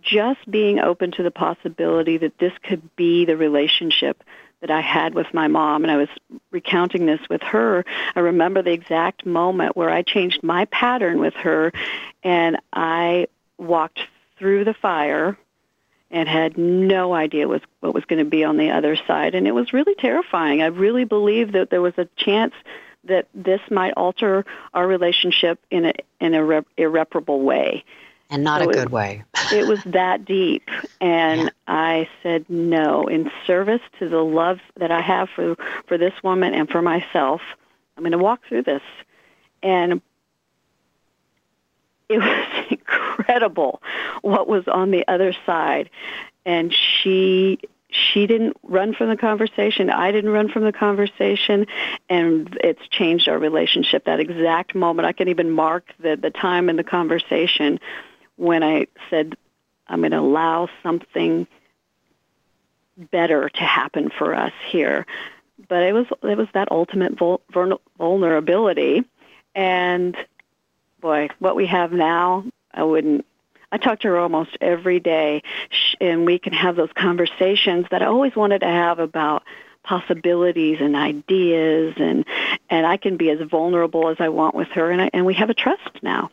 Just 0.00 0.48
being 0.48 0.78
open 0.78 1.10
to 1.12 1.22
the 1.22 1.32
possibility 1.32 2.18
that 2.18 2.38
this 2.38 2.52
could 2.62 2.94
be 2.94 3.24
the 3.24 3.36
relationship 3.36 4.22
that 4.60 4.70
I 4.70 4.80
had 4.80 5.14
with 5.14 5.32
my 5.32 5.48
mom, 5.48 5.84
and 5.84 5.90
I 5.90 5.96
was 5.96 6.08
recounting 6.50 7.06
this 7.06 7.20
with 7.28 7.42
her. 7.42 7.84
I 8.14 8.20
remember 8.20 8.62
the 8.62 8.72
exact 8.72 9.26
moment 9.26 9.76
where 9.76 9.90
I 9.90 10.02
changed 10.02 10.42
my 10.42 10.64
pattern 10.66 11.20
with 11.20 11.34
her, 11.34 11.72
and 12.22 12.58
I 12.72 13.28
walked 13.56 14.00
through 14.38 14.64
the 14.64 14.74
fire 14.74 15.36
and 16.10 16.28
had 16.28 16.56
no 16.56 17.14
idea 17.14 17.48
was 17.48 17.60
what 17.80 17.94
was 17.94 18.04
going 18.04 18.18
to 18.24 18.30
be 18.30 18.44
on 18.44 18.56
the 18.56 18.70
other 18.70 18.96
side, 18.96 19.34
and 19.34 19.46
it 19.46 19.52
was 19.52 19.72
really 19.72 19.94
terrifying. 19.94 20.62
I 20.62 20.66
really 20.66 21.04
believed 21.04 21.52
that 21.52 21.70
there 21.70 21.82
was 21.82 21.94
a 21.98 22.08
chance 22.16 22.54
that 23.04 23.28
this 23.34 23.60
might 23.70 23.94
alter 23.96 24.44
our 24.74 24.86
relationship 24.86 25.58
in 25.70 25.86
a 25.86 25.92
in 26.20 26.34
a 26.34 26.44
re- 26.44 26.62
irreparable 26.76 27.40
way 27.42 27.84
and 28.30 28.44
not 28.44 28.62
so 28.62 28.68
a 28.68 28.72
good 28.72 28.84
it, 28.84 28.90
way. 28.90 29.24
it 29.52 29.66
was 29.66 29.82
that 29.84 30.24
deep. 30.24 30.68
And 31.00 31.42
yeah. 31.42 31.48
I 31.66 32.08
said 32.22 32.46
no. 32.48 33.06
In 33.06 33.30
service 33.46 33.80
to 33.98 34.08
the 34.08 34.22
love 34.22 34.60
that 34.76 34.90
I 34.90 35.00
have 35.00 35.28
for, 35.34 35.56
for 35.86 35.98
this 35.98 36.14
woman 36.22 36.54
and 36.54 36.68
for 36.68 36.82
myself, 36.82 37.40
I'm 37.96 38.02
going 38.02 38.12
to 38.12 38.18
walk 38.18 38.40
through 38.48 38.62
this. 38.62 38.82
And 39.62 40.00
it 42.08 42.18
was 42.18 42.57
incredible 43.28 43.82
what 44.22 44.48
was 44.48 44.66
on 44.68 44.90
the 44.90 45.06
other 45.08 45.34
side. 45.46 45.90
And 46.44 46.74
she 46.74 47.58
she 47.90 48.26
didn't 48.26 48.56
run 48.62 48.94
from 48.94 49.08
the 49.08 49.16
conversation. 49.16 49.88
I 49.88 50.12
didn't 50.12 50.30
run 50.30 50.50
from 50.50 50.64
the 50.64 50.72
conversation, 50.72 51.66
and 52.10 52.58
it's 52.62 52.86
changed 52.88 53.28
our 53.28 53.38
relationship. 53.38 54.04
That 54.04 54.20
exact 54.20 54.74
moment, 54.74 55.06
I 55.06 55.12
can 55.12 55.28
even 55.28 55.50
mark 55.50 55.92
the 55.98 56.16
the 56.16 56.30
time 56.30 56.68
in 56.68 56.76
the 56.76 56.84
conversation 56.84 57.80
when 58.36 58.62
I 58.62 58.86
said, 59.10 59.36
I'm 59.88 60.00
going 60.00 60.12
to 60.12 60.18
allow 60.18 60.68
something 60.82 61.46
better 63.10 63.48
to 63.48 63.62
happen 63.62 64.10
for 64.10 64.34
us 64.34 64.52
here. 64.68 65.06
But 65.68 65.82
it 65.82 65.92
was 65.92 66.06
it 66.22 66.36
was 66.36 66.48
that 66.52 66.70
ultimate 66.70 67.18
vul- 67.18 67.42
vulnerability, 67.98 69.04
and 69.54 70.16
boy, 71.00 71.28
what 71.38 71.56
we 71.56 71.66
have 71.66 71.90
now, 71.90 72.44
I 72.78 72.84
wouldn't. 72.84 73.26
I 73.70 73.76
talk 73.76 74.00
to 74.00 74.08
her 74.08 74.18
almost 74.18 74.56
every 74.62 74.98
day, 74.98 75.42
and 76.00 76.24
we 76.24 76.38
can 76.38 76.54
have 76.54 76.76
those 76.76 76.92
conversations 76.94 77.86
that 77.90 78.02
I 78.02 78.06
always 78.06 78.34
wanted 78.34 78.60
to 78.60 78.66
have 78.66 78.98
about 78.98 79.42
possibilities 79.82 80.78
and 80.80 80.96
ideas, 80.96 81.94
and 81.98 82.24
and 82.70 82.86
I 82.86 82.96
can 82.96 83.16
be 83.16 83.30
as 83.30 83.40
vulnerable 83.40 84.08
as 84.08 84.16
I 84.20 84.28
want 84.30 84.54
with 84.54 84.68
her, 84.68 84.90
and 84.90 85.02
I, 85.02 85.10
and 85.12 85.26
we 85.26 85.34
have 85.34 85.50
a 85.50 85.54
trust 85.54 86.02
now. 86.02 86.30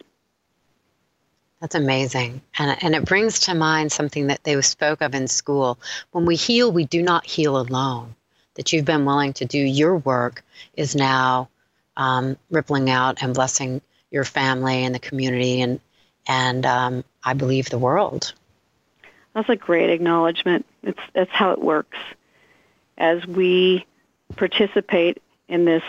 That's 1.61 1.75
amazing. 1.75 2.41
And, 2.59 2.77
and 2.83 2.95
it 2.95 3.05
brings 3.05 3.39
to 3.41 3.55
mind 3.55 3.91
something 3.91 4.27
that 4.27 4.43
they 4.43 4.61
spoke 4.61 5.01
of 5.01 5.15
in 5.15 5.27
school. 5.27 5.79
When 6.11 6.25
we 6.25 6.35
heal, 6.35 6.71
we 6.71 6.85
do 6.85 7.01
not 7.01 7.25
heal 7.25 7.57
alone. 7.57 8.13
That 8.53 8.71
you've 8.71 8.85
been 8.85 9.03
willing 9.03 9.33
to 9.33 9.45
do 9.45 9.57
your 9.57 9.97
work 9.97 10.43
is 10.75 10.95
now 10.95 11.49
um, 11.97 12.37
rippling 12.51 12.89
out 12.89 13.23
and 13.23 13.33
blessing 13.33 13.81
your 14.11 14.25
family 14.25 14.83
and 14.83 14.93
the 14.93 14.99
community 14.99 15.61
and, 15.61 15.79
and 16.27 16.65
um, 16.65 17.03
I 17.23 17.33
believe 17.33 17.69
the 17.69 17.77
world. 17.77 18.33
That's 19.33 19.49
a 19.49 19.55
great 19.55 19.89
acknowledgement. 19.89 20.65
It's, 20.83 20.99
that's 21.13 21.31
how 21.31 21.51
it 21.51 21.59
works. 21.59 21.97
As 22.97 23.25
we 23.25 23.85
participate 24.35 25.21
in 25.47 25.65
this 25.65 25.83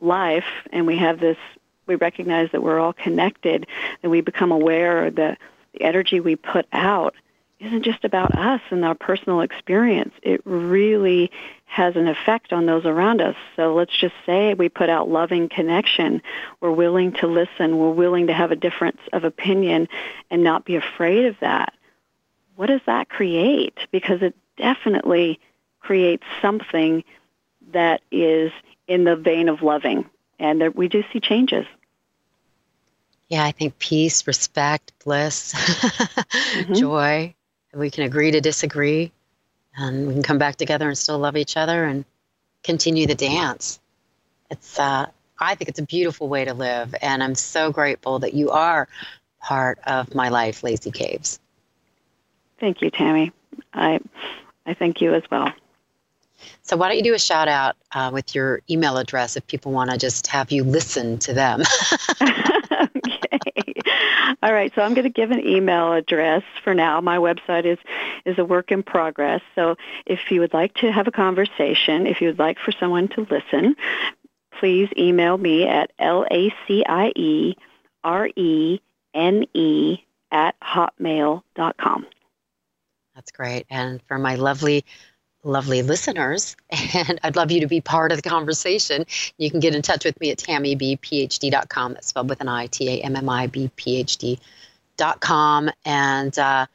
life 0.00 0.44
and 0.70 0.86
we 0.86 0.98
have 0.98 1.18
this 1.20 1.38
we 1.86 1.96
recognize 1.96 2.50
that 2.52 2.62
we're 2.62 2.78
all 2.78 2.92
connected, 2.92 3.66
and 4.02 4.12
we 4.12 4.20
become 4.20 4.52
aware 4.52 5.10
that 5.10 5.38
the 5.72 5.82
energy 5.82 6.20
we 6.20 6.36
put 6.36 6.66
out 6.72 7.14
isn't 7.62 7.84
just 7.84 8.04
about 8.04 8.34
us 8.34 8.60
and 8.70 8.84
our 8.84 8.94
personal 8.94 9.40
experience. 9.40 10.12
It 10.22 10.40
really 10.44 11.30
has 11.64 11.96
an 11.96 12.08
effect 12.08 12.52
on 12.52 12.66
those 12.66 12.84
around 12.84 13.20
us. 13.20 13.36
So 13.56 13.74
let's 13.74 13.96
just 13.96 14.14
say 14.26 14.54
we 14.54 14.68
put 14.68 14.90
out 14.90 15.08
loving 15.08 15.48
connection. 15.48 16.22
We're 16.60 16.72
willing 16.72 17.12
to 17.14 17.26
listen. 17.26 17.78
We're 17.78 17.92
willing 17.92 18.26
to 18.26 18.32
have 18.34 18.50
a 18.50 18.56
difference 18.56 19.00
of 19.12 19.24
opinion 19.24 19.88
and 20.30 20.42
not 20.42 20.64
be 20.64 20.76
afraid 20.76 21.26
of 21.26 21.36
that. 21.40 21.72
What 22.56 22.66
does 22.66 22.82
that 22.86 23.08
create? 23.08 23.78
Because 23.90 24.22
it 24.22 24.36
definitely 24.56 25.40
creates 25.80 26.24
something 26.42 27.04
that 27.72 28.02
is 28.10 28.52
in 28.86 29.04
the 29.04 29.16
vein 29.16 29.48
of 29.48 29.62
loving 29.62 30.04
and 30.42 30.60
there, 30.60 30.70
we 30.70 30.88
do 30.88 31.04
see 31.12 31.20
changes. 31.20 31.66
Yeah, 33.28 33.44
I 33.44 33.52
think 33.52 33.78
peace, 33.78 34.26
respect, 34.26 34.92
bliss, 35.02 35.52
mm-hmm. 35.54 36.74
joy. 36.74 37.34
We 37.74 37.90
can 37.90 38.04
agree 38.04 38.30
to 38.30 38.40
disagree, 38.40 39.12
and 39.76 40.06
we 40.06 40.12
can 40.14 40.22
come 40.22 40.38
back 40.38 40.56
together 40.56 40.88
and 40.88 40.96
still 40.96 41.18
love 41.18 41.36
each 41.36 41.56
other 41.56 41.84
and 41.84 42.04
continue 42.62 43.06
the 43.06 43.14
dance. 43.14 43.80
It's, 44.50 44.78
uh, 44.78 45.06
I 45.38 45.54
think 45.54 45.68
it's 45.70 45.78
a 45.78 45.84
beautiful 45.84 46.28
way 46.28 46.44
to 46.44 46.54
live, 46.54 46.94
and 47.00 47.22
I'm 47.22 47.34
so 47.34 47.72
grateful 47.72 48.18
that 48.20 48.34
you 48.34 48.50
are 48.50 48.88
part 49.40 49.78
of 49.86 50.14
my 50.14 50.28
life, 50.28 50.62
Lacie 50.62 50.92
Caves. 50.92 51.40
Thank 52.60 52.82
you, 52.82 52.90
Tammi. 52.90 53.32
I, 53.74 54.00
I 54.66 54.74
thank 54.74 55.00
you 55.00 55.14
as 55.14 55.22
well. 55.30 55.52
So 56.62 56.76
why 56.76 56.88
don't 56.88 56.96
you 56.96 57.02
do 57.02 57.14
a 57.14 57.18
shout 57.18 57.48
out 57.48 57.76
uh, 57.92 58.10
with 58.12 58.34
your 58.34 58.60
email 58.70 58.98
address 58.98 59.36
if 59.36 59.46
people 59.46 59.72
want 59.72 59.90
to 59.90 59.98
just 59.98 60.26
have 60.28 60.52
you 60.52 60.64
listen 60.64 61.18
to 61.20 61.32
them? 61.32 61.62
All 64.42 64.52
right. 64.52 64.72
So 64.74 64.82
I'm 64.82 64.94
going 64.94 65.04
to 65.04 65.10
give 65.10 65.30
an 65.30 65.46
email 65.46 65.92
address 65.92 66.42
for 66.64 66.74
now. 66.74 67.00
My 67.00 67.18
website 67.18 67.64
is 67.64 67.78
is 68.24 68.38
a 68.38 68.44
work 68.44 68.72
in 68.72 68.82
progress. 68.82 69.40
So 69.54 69.76
if 70.04 70.30
you 70.30 70.40
would 70.40 70.52
like 70.52 70.74
to 70.74 70.90
have 70.90 71.06
a 71.06 71.12
conversation, 71.12 72.06
if 72.06 72.20
you 72.20 72.28
would 72.28 72.40
like 72.40 72.58
for 72.58 72.72
someone 72.72 73.08
to 73.08 73.26
listen, 73.30 73.76
please 74.58 74.88
email 74.96 75.38
me 75.38 75.66
at 75.68 75.92
l 75.98 76.26
a 76.30 76.52
c 76.66 76.84
i 76.84 77.12
e 77.14 77.54
r 78.02 78.28
e 78.34 78.80
n 79.14 79.44
e 79.54 79.98
at 80.32 80.56
hotmail 80.60 81.42
dot 81.54 81.76
com. 81.76 82.06
That's 83.14 83.30
great. 83.30 83.66
And 83.70 84.00
for 84.08 84.18
my 84.18 84.36
lovely 84.36 84.84
lovely 85.44 85.82
listeners, 85.82 86.56
and 86.94 87.18
I'd 87.22 87.36
love 87.36 87.50
you 87.50 87.60
to 87.60 87.66
be 87.66 87.80
part 87.80 88.12
of 88.12 88.22
the 88.22 88.28
conversation. 88.28 89.04
You 89.38 89.50
can 89.50 89.60
get 89.60 89.74
in 89.74 89.82
touch 89.82 90.04
with 90.04 90.18
me 90.20 90.30
at 90.30 90.38
tammibphd.com. 90.38 91.94
That's 91.94 92.08
spelled 92.08 92.28
with 92.28 92.40
an 92.40 92.48
I, 92.48 92.66
T 92.66 92.88
A 92.88 93.02
M 93.02 93.16
M 93.16 93.28
I 93.28 93.46
B 93.46 93.70
P 93.76 93.98
H 93.98 94.16
D.com. 94.18 95.70
And 95.84 96.38
uh, 96.38 96.66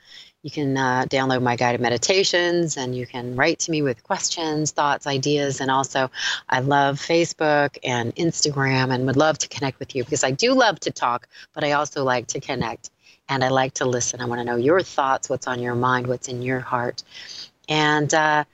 you 0.43 0.51
can 0.51 0.77
uh, 0.77 1.05
download 1.09 1.41
my 1.41 1.55
guided 1.55 1.81
meditations 1.81 2.77
and 2.77 2.95
you 2.95 3.05
can 3.05 3.35
write 3.35 3.59
to 3.59 3.71
me 3.71 3.81
with 3.81 4.03
questions, 4.03 4.71
thoughts, 4.71 5.07
ideas. 5.07 5.59
And 5.59 5.69
also, 5.69 6.09
I 6.47 6.59
love 6.59 6.99
Facebook 6.99 7.77
and 7.83 8.15
Instagram 8.15 8.93
and 8.93 9.05
would 9.07 9.17
love 9.17 9.37
to 9.39 9.47
connect 9.49 9.79
with 9.79 9.95
you 9.95 10.03
because 10.03 10.23
I 10.23 10.31
do 10.31 10.53
love 10.53 10.79
to 10.81 10.91
talk, 10.91 11.27
but 11.53 11.63
I 11.63 11.73
also 11.73 12.03
like 12.03 12.27
to 12.27 12.39
connect 12.39 12.91
and 13.29 13.43
I 13.43 13.49
like 13.49 13.73
to 13.75 13.85
listen. 13.85 14.21
I 14.21 14.25
want 14.25 14.39
to 14.39 14.45
know 14.45 14.55
your 14.55 14.81
thoughts, 14.81 15.29
what's 15.29 15.47
on 15.47 15.59
your 15.59 15.75
mind, 15.75 16.07
what's 16.07 16.27
in 16.29 16.41
your 16.41 16.61
heart. 16.61 17.03
And 17.67 18.13
uh, 18.13 18.45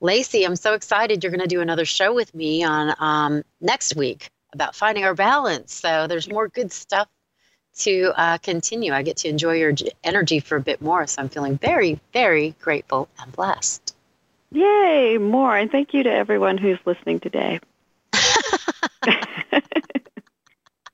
Lacie, 0.00 0.44
I'm 0.44 0.56
so 0.56 0.74
excited 0.74 1.22
you're 1.22 1.32
going 1.32 1.40
to 1.40 1.46
do 1.46 1.60
another 1.60 1.84
show 1.84 2.14
with 2.14 2.34
me 2.34 2.64
on 2.64 2.94
um, 2.98 3.44
next 3.60 3.96
week 3.96 4.30
about 4.52 4.74
finding 4.74 5.04
our 5.04 5.14
balance. 5.14 5.74
So 5.74 6.06
there's 6.06 6.30
more 6.30 6.48
good 6.48 6.72
stuff 6.72 7.08
to 7.78 8.12
uh, 8.16 8.38
continue. 8.38 8.92
I 8.92 9.02
get 9.02 9.18
to 9.18 9.28
enjoy 9.28 9.54
your 9.56 9.72
energy 10.02 10.40
for 10.40 10.56
a 10.56 10.60
bit 10.60 10.80
more. 10.82 11.06
So 11.06 11.22
I'm 11.22 11.28
feeling 11.28 11.58
very, 11.58 12.00
very 12.12 12.54
grateful 12.60 13.08
and 13.20 13.32
blessed. 13.32 13.94
Yay, 14.50 15.18
more. 15.18 15.56
And 15.56 15.70
thank 15.70 15.94
you 15.94 16.02
to 16.04 16.12
everyone 16.12 16.58
who's 16.58 16.78
listening 16.84 17.20
today. 17.20 17.60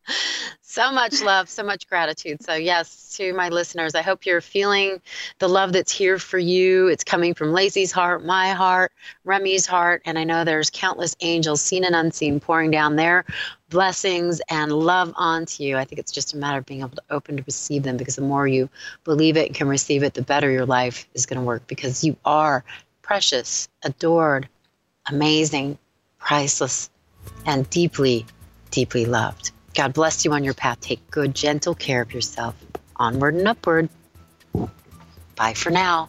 so 0.75 0.91
much 0.91 1.23
love, 1.23 1.49
so 1.49 1.63
much 1.63 1.89
gratitude. 1.89 2.43
So, 2.43 2.55
yes, 2.55 3.17
to 3.17 3.33
my 3.33 3.49
listeners, 3.49 3.95
I 3.95 4.03
hope 4.03 4.27
you're 4.27 4.41
feeling 4.41 5.01
the 5.39 5.49
love 5.49 5.73
that's 5.73 5.93
here 5.93 6.19
for 6.19 6.39
you. 6.39 6.89
It's 6.89 7.05
coming 7.05 7.33
from 7.33 7.53
Lacie's 7.53 7.93
heart, 7.93 8.25
my 8.25 8.51
heart, 8.51 8.91
Remy's 9.25 9.67
heart, 9.67 10.03
and 10.05 10.19
I 10.19 10.25
know 10.25 10.43
there's 10.43 10.71
countless 10.71 11.15
angels, 11.21 11.63
seen 11.63 11.85
and 11.85 11.95
unseen, 11.95 12.41
pouring 12.41 12.73
down 12.73 12.97
their 12.97 13.25
blessings 13.71 14.41
and 14.51 14.73
love 14.73 15.13
onto 15.15 15.63
you. 15.63 15.77
I 15.77 15.85
think 15.85 16.01
it's 16.01 16.11
just 16.11 16.35
a 16.35 16.37
matter 16.37 16.59
of 16.59 16.67
being 16.67 16.81
able 16.81 16.97
to 16.97 17.03
open 17.09 17.37
to 17.37 17.45
receive 17.47 17.85
them 17.85 17.97
because 17.97 18.17
the 18.17 18.23
more 18.23 18.49
you 18.49 18.69
believe 19.05 19.37
it 19.37 19.47
and 19.47 19.55
can 19.55 19.69
receive 19.69 20.03
it, 20.03 20.15
the 20.15 20.23
better 20.23 20.51
your 20.51 20.67
life 20.67 21.07
is 21.15 21.25
going 21.25 21.39
to 21.39 21.47
work 21.47 21.69
because 21.69 22.03
you 22.03 22.17
are 22.25 22.65
precious, 23.01 23.69
adored, 23.85 24.49
amazing, 25.09 25.79
priceless, 26.19 26.91
and 27.47 27.71
deeply, 27.71 28.27
deeply 28.73 29.05
loved. 29.05 29.53
God 29.75 29.93
bless 29.93 30.25
you 30.25 30.33
on 30.33 30.45
your 30.45 30.55
path. 30.55 30.81
Take 30.81 31.11
good, 31.11 31.35
gentle 31.35 31.75
care 31.75 32.03
of 32.03 32.15
yourself. 32.15 32.55
Onward 32.97 33.35
and 33.35 33.49
upward. 33.49 33.89
Bye 35.37 35.55
for 35.55 35.71
now. 35.71 36.09